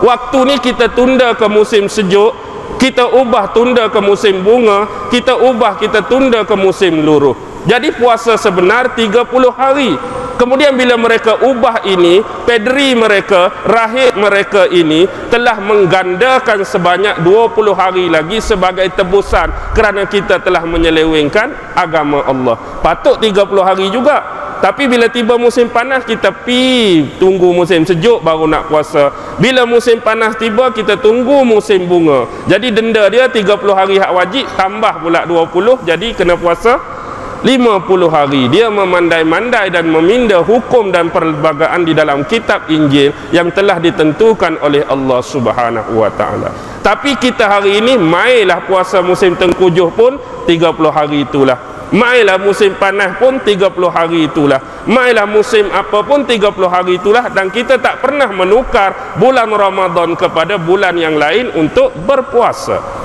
[0.00, 2.32] waktu ni kita tunda ke musim sejuk,
[2.80, 7.36] kita ubah tunda ke musim bunga, kita ubah kita tunda ke musim luruh.
[7.68, 9.20] Jadi puasa sebenar 30
[9.52, 10.00] hari
[10.40, 18.08] Kemudian bila mereka ubah ini, pedri mereka, rahib mereka ini telah menggandakan sebanyak 20 hari
[18.08, 22.56] lagi sebagai tebusan kerana kita telah menyelewengkan agama Allah.
[22.80, 24.40] Patut 30 hari juga.
[24.64, 29.08] Tapi bila tiba musim panas kita pi tunggu musim sejuk baru nak puasa.
[29.40, 32.28] Bila musim panas tiba kita tunggu musim bunga.
[32.44, 36.99] Jadi denda dia 30 hari hak wajib tambah pula 20 jadi kena puasa
[37.40, 43.80] 50 hari dia memandai-mandai dan meminda hukum dan perlembagaan di dalam kitab Injil yang telah
[43.80, 46.52] ditentukan oleh Allah Subhanahu wa taala.
[46.84, 51.56] Tapi kita hari ini mailah puasa musim tengkujuh pun 30 hari itulah.
[51.90, 54.84] Mailah musim panas pun 30 hari itulah.
[54.84, 60.60] Mailah musim apa pun 30 hari itulah dan kita tak pernah menukar bulan Ramadan kepada
[60.60, 63.00] bulan yang lain untuk berpuasa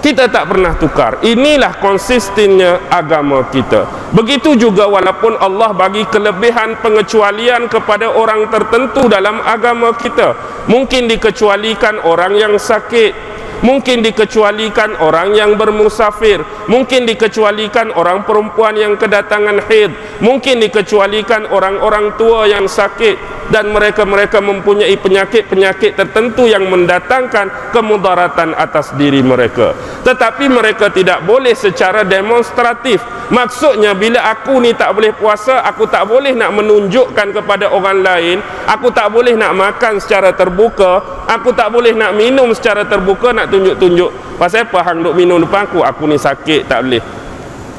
[0.00, 1.20] kita tak pernah tukar.
[1.20, 4.10] Inilah konsistennya agama kita.
[4.16, 10.34] Begitu juga walaupun Allah bagi kelebihan pengecualian kepada orang tertentu dalam agama kita.
[10.66, 16.42] Mungkin dikecualikan orang yang sakit mungkin dikecualikan orang yang bermusafir.
[16.68, 19.92] Mungkin dikecualikan orang perempuan yang kedatangan haid.
[20.20, 23.40] Mungkin dikecualikan orang-orang tua yang sakit.
[23.50, 29.74] Dan mereka-mereka mempunyai penyakit-penyakit tertentu yang mendatangkan kemudaratan atas diri mereka.
[30.06, 33.02] Tetapi mereka tidak boleh secara demonstratif.
[33.34, 38.38] Maksudnya bila aku ni tak boleh puasa aku tak boleh nak menunjukkan kepada orang lain.
[38.70, 41.26] Aku tak boleh nak makan secara terbuka.
[41.26, 44.38] Aku tak boleh nak minum secara terbuka nak tunjuk-tunjuk.
[44.38, 45.84] Pasal apa hang duk minum depan aku?
[45.84, 47.02] Aku ni sakit tak boleh.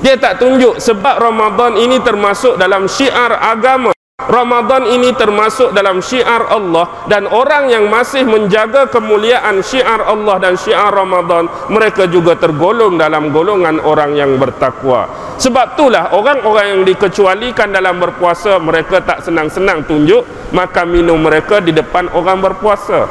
[0.02, 3.94] Dia tak tunjuk sebab Ramadan ini termasuk dalam syiar agama.
[4.22, 10.54] Ramadan ini termasuk dalam syiar Allah dan orang yang masih menjaga kemuliaan syiar Allah dan
[10.54, 15.10] syiar Ramadan mereka juga tergolong dalam golongan orang yang bertakwa.
[15.42, 20.22] Sebab itulah orang-orang yang dikecualikan dalam berpuasa mereka tak senang-senang tunjuk
[20.54, 23.10] makan minum mereka di depan orang berpuasa.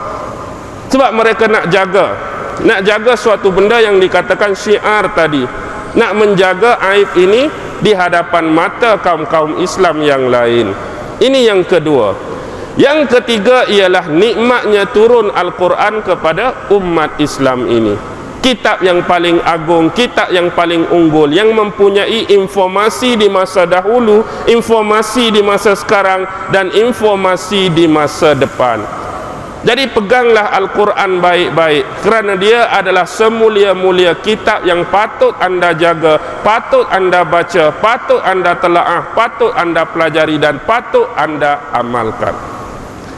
[0.94, 2.30] Sebab mereka nak jaga
[2.66, 5.42] nak jaga suatu benda yang dikatakan syiar tadi
[5.96, 7.48] nak menjaga aib ini
[7.80, 10.90] di hadapan mata kaum-kaum Islam yang lain
[11.20, 12.16] ini yang kedua.
[12.80, 17.92] Yang ketiga ialah nikmatnya turun Al-Quran kepada umat Islam ini.
[18.40, 25.28] Kitab yang paling agung, kitab yang paling unggul yang mempunyai informasi di masa dahulu, informasi
[25.28, 28.80] di masa sekarang dan informasi di masa depan.
[29.60, 37.28] Jadi peganglah Al-Quran baik-baik kerana dia adalah semulia-mulia kitab yang patut anda jaga, patut anda
[37.28, 42.32] baca, patut anda telaah, patut anda pelajari dan patut anda amalkan.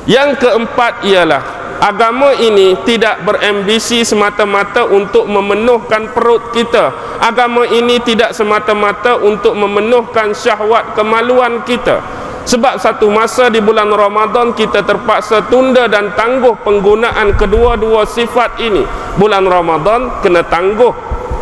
[0.03, 1.43] Yang keempat ialah
[1.78, 6.90] agama ini tidak berambisi semata-mata untuk memenuhkan perut kita.
[7.22, 12.22] Agama ini tidak semata-mata untuk memenuhkan syahwat kemaluan kita.
[12.43, 18.82] Sebab satu masa di bulan Ramadan kita terpaksa tunda dan tangguh penggunaan kedua-dua sifat ini.
[19.14, 20.90] Bulan Ramadan kena tangguh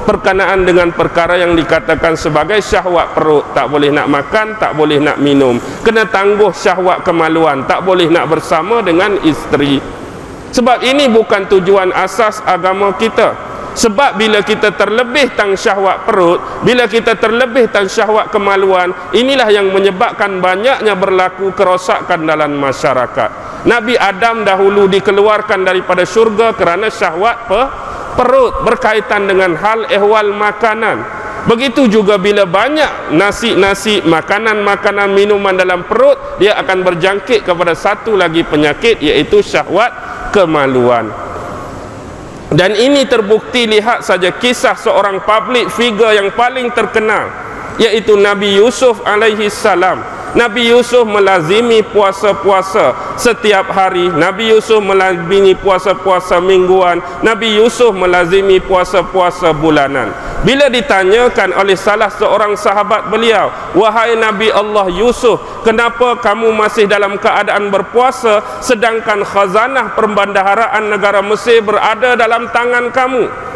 [0.04, 3.48] perkenaan dengan perkara yang dikatakan sebagai syahwat perut.
[3.56, 5.56] Tak boleh nak makan, tak boleh nak minum.
[5.80, 9.80] Kena tangguh syahwat kemaluan, tak boleh nak bersama dengan isteri.
[10.50, 13.49] Sebab ini bukan tujuan asas agama kita.
[13.70, 19.70] Sebab bila kita terlebih tang syahwat perut, bila kita terlebih tang syahwat kemaluan, inilah yang
[19.70, 23.62] menyebabkan banyaknya berlaku kerosakan dalam masyarakat.
[23.70, 27.62] Nabi Adam dahulu dikeluarkan daripada syurga kerana syahwat pe
[28.18, 31.20] perut berkaitan dengan hal ehwal makanan.
[31.48, 38.44] Begitu juga bila banyak nasi-nasi, makanan-makanan, minuman dalam perut, dia akan berjangkit kepada satu lagi
[38.44, 39.88] penyakit iaitu syahwat
[40.36, 41.08] kemaluan.
[42.50, 48.98] Dan ini terbukti lihat saja kisah seorang public figure yang paling terkenal iaitu Nabi Yusuf
[49.04, 50.02] alaihi salam.
[50.30, 54.06] Nabi Yusuf melazimi puasa-puasa setiap hari.
[54.14, 57.02] Nabi Yusuf melazimi puasa-puasa mingguan.
[57.26, 60.14] Nabi Yusuf melazimi puasa-puasa bulanan.
[60.46, 67.18] Bila ditanyakan oleh salah seorang sahabat beliau, "Wahai Nabi Allah Yusuf, kenapa kamu masih dalam
[67.18, 73.49] keadaan berpuasa sedangkan khazanah perbendaharaan negara Mesir berada dalam tangan kamu?"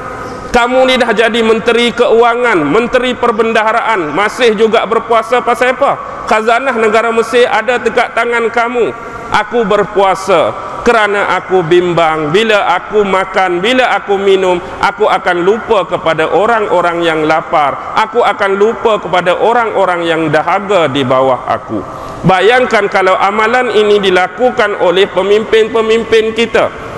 [0.54, 5.98] Kamu ni dah jadi menteri keuangan, menteri perbendaharaan, masih juga berpuasa pasal apa?
[6.30, 8.94] Khazanah negara Mesir ada dekat tangan kamu.
[9.34, 10.54] Aku berpuasa
[10.86, 12.30] kerana aku bimbang.
[12.30, 17.98] Bila aku makan bila aku minum aku akan lupa kepada orang-orang yang lapar.
[18.06, 21.82] Aku akan lupa kepada orang-orang yang dahaga di bawah aku.
[22.22, 26.93] Bayangkan kalau amalan ini dilakukan oleh pemimpin-pemimpin kita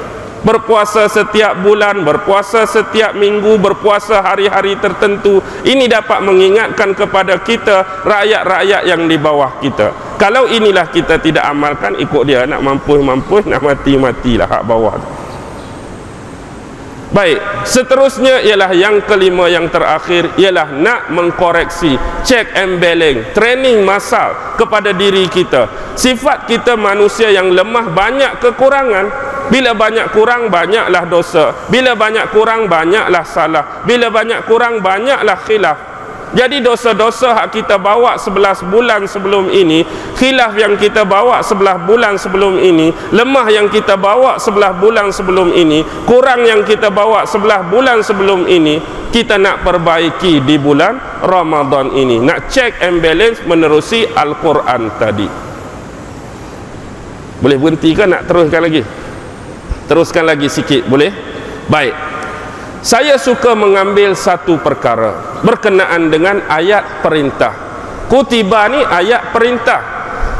[0.46, 5.42] berpuasa setiap bulan, berpuasa setiap minggu, berpuasa hari-hari tertentu.
[5.66, 10.14] Ini dapat mengingatkan kepada kita rakyat-rakyat yang di bawah kita.
[10.22, 15.08] Kalau inilah kita tidak amalkan ikut dia nak mampu-mampu nak mati-matilah hak bawah tu.
[17.06, 21.94] Baik, seterusnya ialah yang kelima yang terakhir ialah nak mengkoreksi,
[22.26, 25.70] check and balance, training masal kepada diri kita.
[25.94, 29.06] Sifat kita manusia yang lemah banyak kekurangan.
[29.46, 31.54] Bila banyak kurang banyaklah dosa.
[31.70, 33.64] Bila banyak kurang banyaklah salah.
[33.86, 35.96] Bila banyak kurang banyaklah khilaf.
[36.34, 39.86] Jadi dosa-dosa hak kita bawa sebelas bulan sebelum ini
[40.18, 45.54] Khilaf yang kita bawa sebelah bulan sebelum ini Lemah yang kita bawa sebelah bulan sebelum
[45.54, 48.82] ini Kurang yang kita bawa sebelah bulan sebelum ini
[49.14, 55.28] Kita nak perbaiki di bulan Ramadan ini Nak check and balance menerusi Al-Quran tadi
[57.38, 59.05] Boleh berhenti kan nak teruskan lagi?
[59.86, 61.10] Teruskan lagi sikit boleh?
[61.66, 62.06] Baik
[62.86, 67.50] saya suka mengambil satu perkara berkenaan dengan ayat perintah.
[68.06, 69.82] Kutiba ni ayat perintah.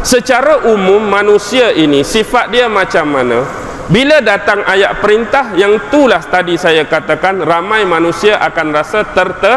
[0.07, 3.43] Secara umum manusia ini sifat dia macam mana?
[3.91, 9.55] Bila datang ayat perintah yang itulah tadi saya katakan ramai manusia akan rasa terte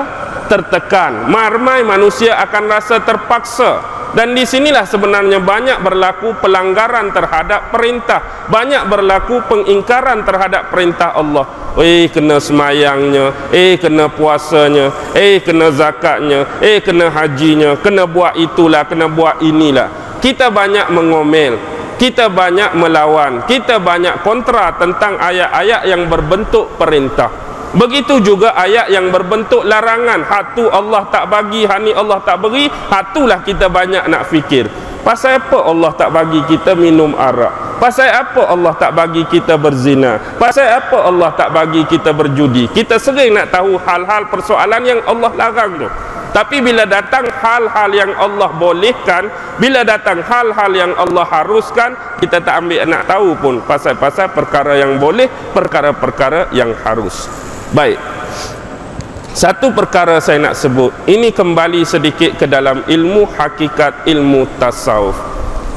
[0.49, 1.29] tertekan.
[1.29, 8.49] Ramai manusia akan rasa terpaksa dan di sinilah sebenarnya banyak berlaku pelanggaran terhadap perintah.
[8.49, 11.45] Banyak berlaku pengingkaran terhadap perintah Allah.
[11.77, 13.53] Eh kena semayangnya.
[13.53, 15.13] Eh kena puasanya.
[15.13, 16.57] Eh kena zakatnya.
[16.57, 17.77] Eh kena hajinya.
[17.77, 20.17] Kena buat itulah kena buat inilah.
[20.17, 21.61] Kita banyak mengomel.
[22.01, 23.45] Kita banyak melawan.
[23.45, 30.25] Kita banyak kontra tentang ayat-ayat yang berbentuk perintah begitu juga ayat yang berbentuk larangan.
[30.25, 34.69] Hatu Allah tak bagi hani Allah tak beri hatulah kita banyak nak fikir.
[34.99, 37.79] Pasal apa Allah tak bagi kita minum arak?
[37.79, 40.19] Pasal apa Allah tak bagi kita berzina?
[40.35, 42.67] Pasal apa Allah tak bagi kita berjudi?
[42.67, 45.87] Kita sering nak tahu hal-hal persoalan yang Allah larang tu.
[46.29, 52.61] Tapi bila datang hal-hal yang Allah bolehkan, bila datang hal-hal yang Allah haruskan, kita tak
[52.61, 55.25] ambil nak tahu pun pasal-pasal perkara yang boleh,
[55.57, 57.25] perkara-perkara yang harus.
[57.69, 58.01] Baik.
[59.37, 65.15] Satu perkara saya nak sebut, ini kembali sedikit ke dalam ilmu hakikat ilmu tasawuf.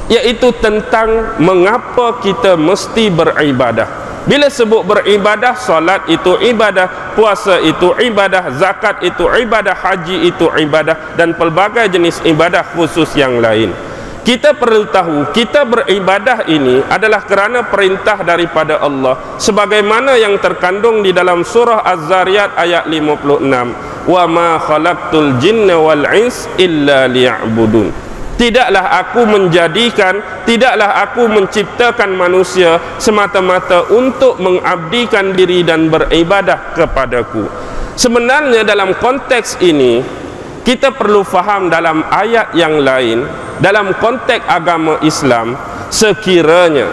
[0.08, 3.86] Iaitu tentang mengapa kita mesti beribadah.
[4.24, 11.18] Bila sebut beribadah, solat itu ibadah, puasa itu ibadah, zakat itu ibadah, haji itu ibadah
[11.20, 13.74] dan pelbagai jenis ibadah khusus yang lain.
[14.22, 21.10] Kita perlu tahu, kita beribadah ini adalah kerana perintah daripada Allah sebagaimana yang terkandung di
[21.10, 24.06] dalam surah Az-Zariyat ayat 56.
[24.06, 27.90] Wa ma khalaqtul jinna wal ins illa liya'budun.
[28.38, 30.18] Tidaklah aku menjadikan
[30.48, 37.46] Tidaklah aku menciptakan manusia Semata-mata untuk mengabdikan diri dan beribadah kepadaku
[37.94, 40.00] Sebenarnya dalam konteks ini
[40.64, 43.28] Kita perlu faham dalam ayat yang lain
[43.62, 45.54] Dalam konteks agama Islam
[45.86, 46.90] Sekiranya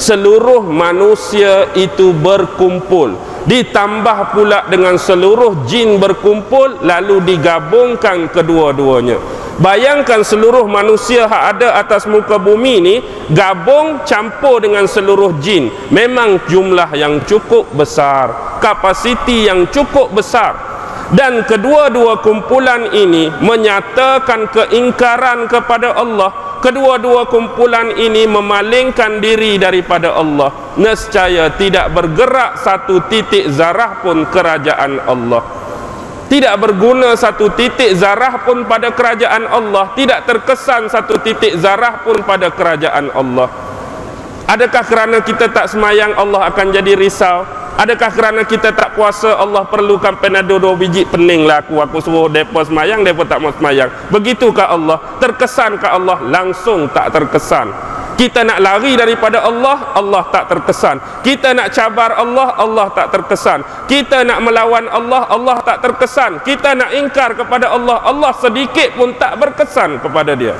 [0.00, 3.12] Seluruh manusia itu berkumpul
[3.44, 9.20] Ditambah pula dengan seluruh jin berkumpul Lalu digabungkan kedua-duanya
[9.58, 12.94] Bayangkan seluruh manusia yang ada atas muka bumi ini
[13.34, 15.66] gabung campur dengan seluruh jin.
[15.90, 20.77] Memang jumlah yang cukup besar, kapasiti yang cukup besar.
[21.08, 26.60] Dan kedua-dua kumpulan ini menyatakan keingkaran kepada Allah.
[26.60, 30.76] Kedua-dua kumpulan ini memalingkan diri daripada Allah.
[30.76, 35.58] Nescaya tidak bergerak satu titik zarah pun kerajaan Allah
[36.28, 42.20] tidak berguna satu titik zarah pun pada kerajaan Allah tidak terkesan satu titik zarah pun
[42.22, 43.48] pada kerajaan Allah
[44.44, 47.48] adakah kerana kita tak semayang Allah akan jadi risau
[47.78, 51.78] adakah kerana kita tak puasa Allah perlukan penado dua biji pening lah aku.
[51.78, 53.88] Aku suruh mereka semayang mereka tak mau semayang.
[54.10, 54.98] Begitukah Allah?
[55.22, 56.18] Terkesankah Allah?
[56.26, 57.70] Langsung tak terkesan.
[58.18, 61.22] Kita nak lari daripada Allah Allah tak terkesan.
[61.22, 63.62] Kita nak cabar Allah Allah tak terkesan.
[63.86, 66.42] Kita nak melawan Allah Allah tak terkesan.
[66.42, 70.58] Kita nak ingkar kepada Allah Allah sedikit pun tak berkesan kepada dia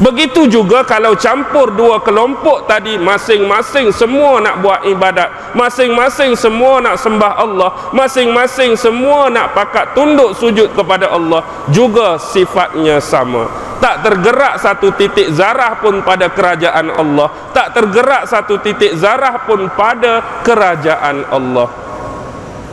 [0.00, 6.96] Begitu juga kalau campur dua kelompok tadi masing-masing semua nak buat ibadat, masing-masing semua nak
[6.96, 13.44] sembah Allah, masing-masing semua nak pakat tunduk sujud kepada Allah, juga sifatnya sama.
[13.76, 19.68] Tak tergerak satu titik zarah pun pada kerajaan Allah, tak tergerak satu titik zarah pun
[19.76, 21.89] pada kerajaan Allah.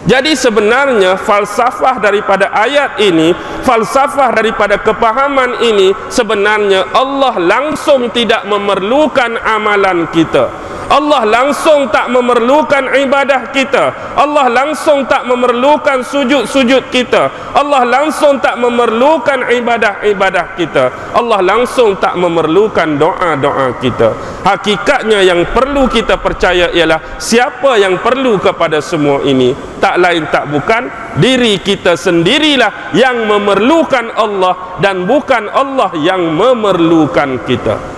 [0.07, 3.35] Jadi sebenarnya falsafah daripada ayat ini,
[3.67, 10.47] falsafah daripada kepahaman ini sebenarnya Allah langsung tidak memerlukan amalan kita.
[10.87, 14.15] Allah langsung tak memerlukan ibadah kita.
[14.15, 17.27] Allah langsung tak memerlukan sujud-sujud kita.
[17.51, 21.11] Allah langsung tak memerlukan ibadah-ibadah kita.
[21.11, 24.15] Allah langsung tak memerlukan doa-doa kita.
[24.47, 29.51] Hakikatnya yang perlu kita percaya ialah Siapa yang perlu kepada semua ini
[29.83, 30.87] Tak lain tak bukan
[31.17, 37.97] Diri kita sendirilah yang memerlukan Allah Dan bukan Allah yang memerlukan kita.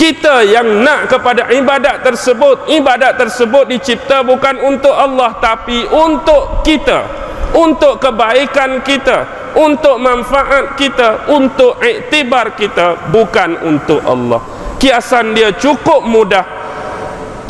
[0.00, 7.04] Kita yang nak kepada ibadat tersebut ibadat tersebut dicipta bukan untuk Allah tapi untuk kita
[7.52, 14.40] untuk kebaikan kita untuk manfaat kita untuk iktibar kita bukan untuk Allah.
[14.80, 16.59] Kiasan dia cukup mudah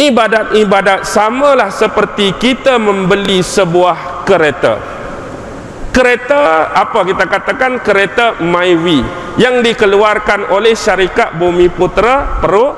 [0.01, 4.80] ibadat-ibadat samalah seperti kita membeli sebuah kereta.
[5.92, 7.82] Kereta apa kita katakan?
[7.84, 9.03] Kereta Myvi
[9.36, 12.74] yang dikeluarkan oleh syarikat Bumi Putra Pro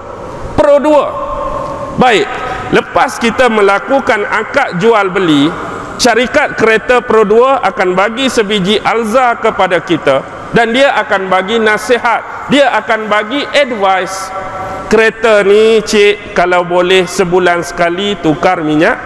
[0.53, 2.29] Pro 2 baik
[2.73, 5.49] lepas kita melakukan akad jual beli
[5.97, 12.49] syarikat kereta Pro 2 akan bagi sebiji alza kepada kita dan dia akan bagi nasihat
[12.53, 14.29] dia akan bagi advice
[14.93, 19.01] kereta ni cik kalau boleh sebulan sekali tukar minyak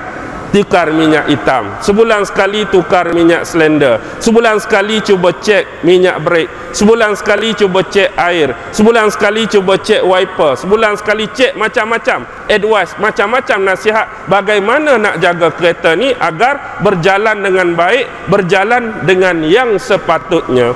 [0.51, 1.79] tukar minyak hitam.
[1.79, 4.03] Sebulan sekali tukar minyak slender.
[4.19, 6.51] Sebulan sekali cuba cek minyak brake.
[6.75, 8.51] Sebulan sekali cuba cek air.
[8.75, 10.59] Sebulan sekali cuba cek wiper.
[10.59, 12.25] Sebulan sekali cek macam-macam.
[12.51, 19.77] Advice macam-macam nasihat bagaimana nak jaga kereta ni agar berjalan dengan baik berjalan dengan yang
[19.77, 20.73] sepatutnya.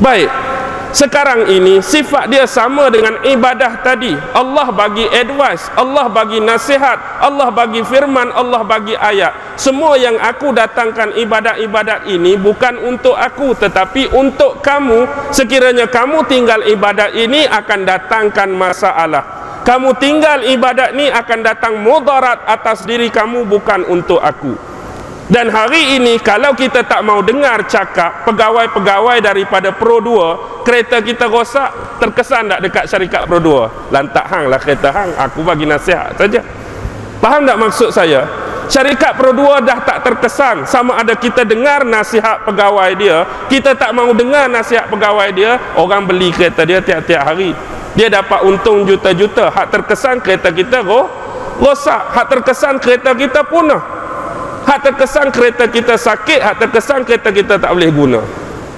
[0.00, 0.32] Baik
[0.90, 4.14] sekarang ini sifat dia sama dengan ibadah tadi.
[4.34, 9.58] Allah bagi advice Allah bagi nasihat Allah bagi firman Allah bagi ayat.
[9.58, 15.32] Semua yang aku datangkan ibadat-ibadat ini bukan untuk aku tetapi untuk kamu.
[15.34, 19.22] Sekiranya kamu tinggal ibadat ini akan datangkan masalah.
[19.60, 24.69] Kamu tinggal ibadat ini akan datang mudarat atas diri kamu bukan untuk aku
[25.30, 31.30] dan hari ini kalau kita tak mau dengar cakap pegawai-pegawai daripada Pro 2, kereta kita
[31.30, 33.94] rosak, terkesan tak dekat syarikat Pro 2?
[33.94, 36.42] Lantak hang lah kereta hang, aku bagi nasihat saja.
[37.22, 38.26] Faham tak maksud saya?
[38.66, 43.94] Syarikat Pro 2 dah tak terkesan sama ada kita dengar nasihat pegawai dia, kita tak
[43.94, 47.54] mau dengar nasihat pegawai dia, orang beli kereta dia tiap-tiap hari.
[47.94, 49.50] Dia dapat untung juta-juta.
[49.50, 50.86] Hak terkesan kereta kita
[51.58, 52.02] rosak.
[52.14, 53.82] Hak terkesan kereta kita punah.
[54.70, 58.22] Hak terkesan kereta kita sakit, hak terkesan kereta kita tak boleh guna.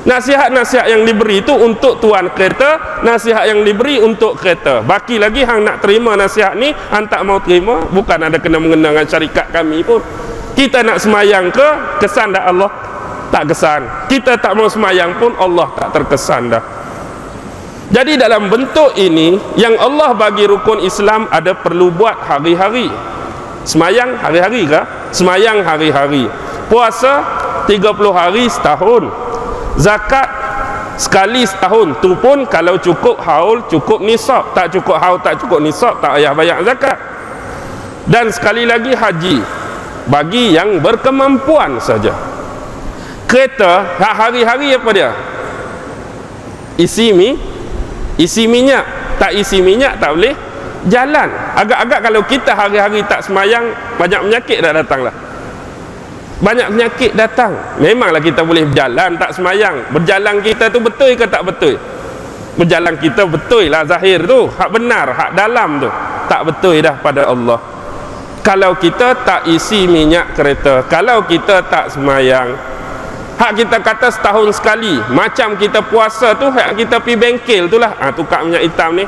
[0.08, 4.80] Nasihat-nasihat yang diberi itu untuk tuan kereta, nasihat yang diberi untuk kereta.
[4.80, 8.88] Baki lagi hang nak terima nasihat ni, hang tak mau terima, bukan ada kena mengena
[8.88, 10.00] dengan syarikat kami pun.
[10.56, 11.68] Kita nak semayang ke,
[12.00, 12.72] kesan dah Allah?
[13.28, 14.08] Tak kesan.
[14.08, 16.64] Kita tak mau semayang pun Allah tak terkesan dah.
[17.92, 22.88] Jadi dalam bentuk ini yang Allah bagi rukun Islam ada perlu buat hari-hari.
[23.62, 24.80] Semayang hari-hari ke?
[25.14, 26.26] Semayang hari-hari.
[26.66, 27.22] Puasa
[27.70, 29.06] 30 hari setahun.
[29.78, 30.28] Zakat
[30.98, 32.02] sekali setahun.
[32.02, 34.50] Tu pun kalau cukup haul, cukup nisab.
[34.52, 36.98] Tak cukup haul, tak cukup nisab, tak payah bayar zakat.
[38.10, 39.38] Dan sekali lagi haji.
[40.10, 42.10] Bagi yang berkemampuan saja.
[43.30, 45.10] Kereta, hari-hari apa dia?
[46.74, 47.38] Isi mi,
[48.18, 48.82] isi minyak.
[49.22, 50.34] Tak isi minyak, tak boleh
[50.88, 51.28] jalan.
[51.58, 53.70] Agak-agak kalau kita hari-hari tak semayang
[54.00, 55.14] banyak penyakit dah datang lah
[56.42, 57.54] banyak penyakit datang.
[57.78, 59.94] Memanglah kita boleh berjalan tak semayang?
[59.94, 61.78] Berjalan kita tu betul ke tak betul?
[62.58, 64.50] Berjalan kita betul lah zahir tu.
[64.50, 65.88] Hak benar hak dalam tu.
[66.26, 67.62] Tak betul dah pada Allah.
[68.42, 72.58] Kalau kita tak isi minyak kereta kalau kita tak semayang
[73.38, 77.94] hak kita kata setahun sekali macam kita puasa tu hak kita pergi bengkel tu lah.
[78.02, 79.06] Ha, tukar minyak hitam ni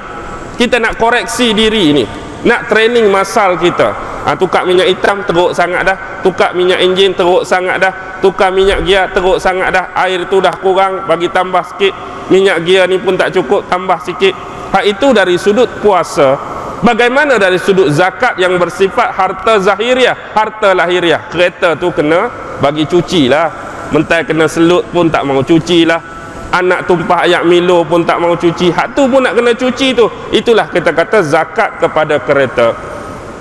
[0.54, 2.04] kita nak koreksi diri ni.
[2.44, 4.14] Nak training masal kita.
[4.24, 5.96] Ha, tukar minyak hitam teruk sangat dah.
[6.24, 7.92] Tukar minyak enjin teruk sangat dah.
[8.20, 9.92] Tukar minyak gear teruk sangat dah.
[9.96, 11.92] Air tu dah kurang bagi tambah sikit.
[12.32, 14.32] Minyak gear ni pun tak cukup tambah sikit.
[14.72, 16.36] Hak itu dari sudut puasa.
[16.84, 20.36] Bagaimana dari sudut zakat yang bersifat harta zahiriah?
[20.36, 21.32] Harta lahiriah.
[21.32, 22.28] Kereta tu kena
[22.60, 23.48] bagi cuci lah.
[23.92, 26.14] Mentai kena selut pun tak mau cuci lah
[26.54, 28.70] anak tumpah ayak Milo pun tak mau cuci.
[28.70, 30.06] Hak tu pun nak kena cuci tu.
[30.30, 32.70] Itulah kita kata zakat kepada kereta.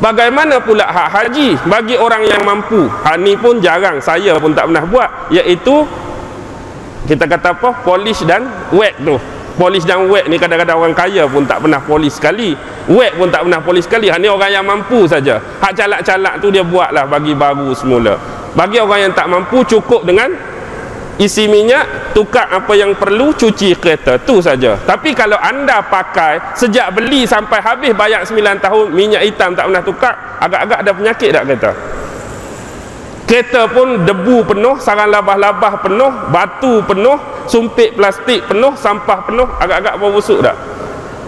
[0.02, 2.90] Bagaimana pula hak haji bagi orang yang mampu?
[2.90, 4.02] Hak ni pun jarang.
[4.02, 5.10] Saya pun tak pernah buat.
[5.30, 5.86] Iaitu
[7.06, 7.70] kita kata apa?
[7.86, 9.16] Polish dan wet tu.
[9.54, 12.58] Polish dan wet ni kadang-kadang orang kaya pun tak pernah polish sekali.
[12.90, 14.10] Wet pun tak pernah polish sekali.
[14.18, 15.38] Ni orang yang mampu saja.
[15.62, 18.18] Hak calak-calak tu dia buat lah bagi baru semula.
[18.58, 20.34] Bagi orang yang tak mampu cukup dengan
[21.22, 24.18] isi minyak tukar apa yang perlu cuci kereta.
[24.22, 24.78] Tu saja.
[24.82, 29.84] Tapi kalau anda pakai sejak beli sampai habis bayar 9 tahun minyak hitam tak pernah
[29.86, 31.72] tukar agak-agak ada penyakit tak kereta?
[33.24, 39.94] Kereta pun debu penuh sarang labah-labah penuh batu penuh sumpit plastik penuh sampah penuh agak-agak
[39.98, 40.58] bau busuk tak?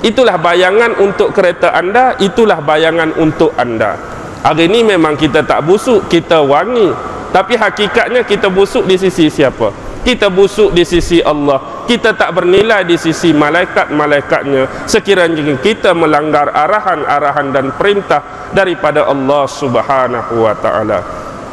[0.06, 3.98] Itulah bayangan untuk kereta anda itulah bayangan untuk anda.
[4.46, 9.76] Hari ini memang kita tak busuk kita wangi tapi hakikatnya kita busuk di sisi siapa?
[10.08, 11.84] Kita busuk di sisi Allah.
[11.84, 14.88] Kita tak bernilai di sisi malaikat-malaikatnya.
[14.88, 21.04] Sekiranya kita melanggar arahan-arahan dan perintah daripada Allah subhanahu wa ta'ala.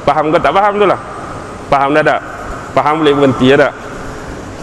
[0.07, 1.01] Faham ke tak faham tu lah?
[1.67, 2.21] Faham dah tak?
[2.79, 3.73] Faham boleh berhenti ya tak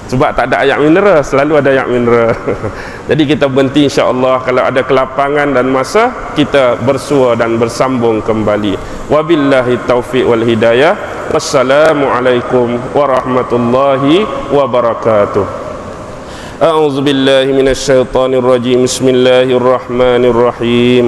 [0.09, 2.31] sebab tak ada ayat mineral selalu ada ayat mineral
[3.09, 8.77] jadi kita berhenti insyaAllah kalau ada kelapangan dan masa kita bersua dan bersambung kembali
[9.09, 10.95] wabillahi taufiq wal hidayah
[11.33, 15.65] wassalamualaikum warahmatullahi wabarakatuh
[16.55, 21.05] أعوذ بالله من الشيطان الرجيم بسم الله الرحمن الرحيم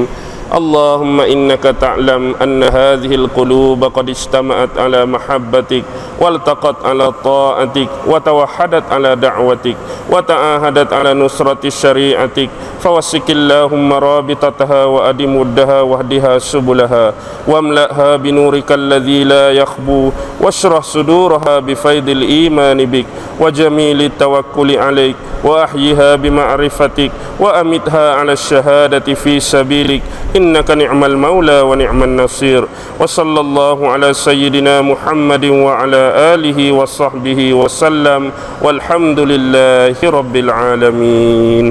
[0.51, 5.83] اللهم إنك تعلم أن هذه القلوب قد اجتمعت على محبتك
[6.19, 9.75] والتقت على طاعتك وتوحدت على دعوتك
[10.11, 12.49] وتعاهدت على نصرة شريعتك.
[12.81, 17.13] فوسك اللهم رابطتها وأدم ودها واهدها سبلها
[17.47, 23.05] واملأها بنورك الذي لا يخبو واشرح صدورها بفيض الإيمان بك
[23.39, 30.01] وجميل التوكل عليك وأحيها بمعرفتك وأمتها على الشهادة في سبيلك.
[30.40, 32.64] إنك نعم المولى ونعم النصير
[33.00, 36.02] وصلى الله على سيدنا محمد وعلى
[36.34, 38.30] آله وصحبه وسلم
[38.62, 41.66] والحمد لله رب العالمين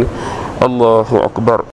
[0.63, 1.59] الله أكبر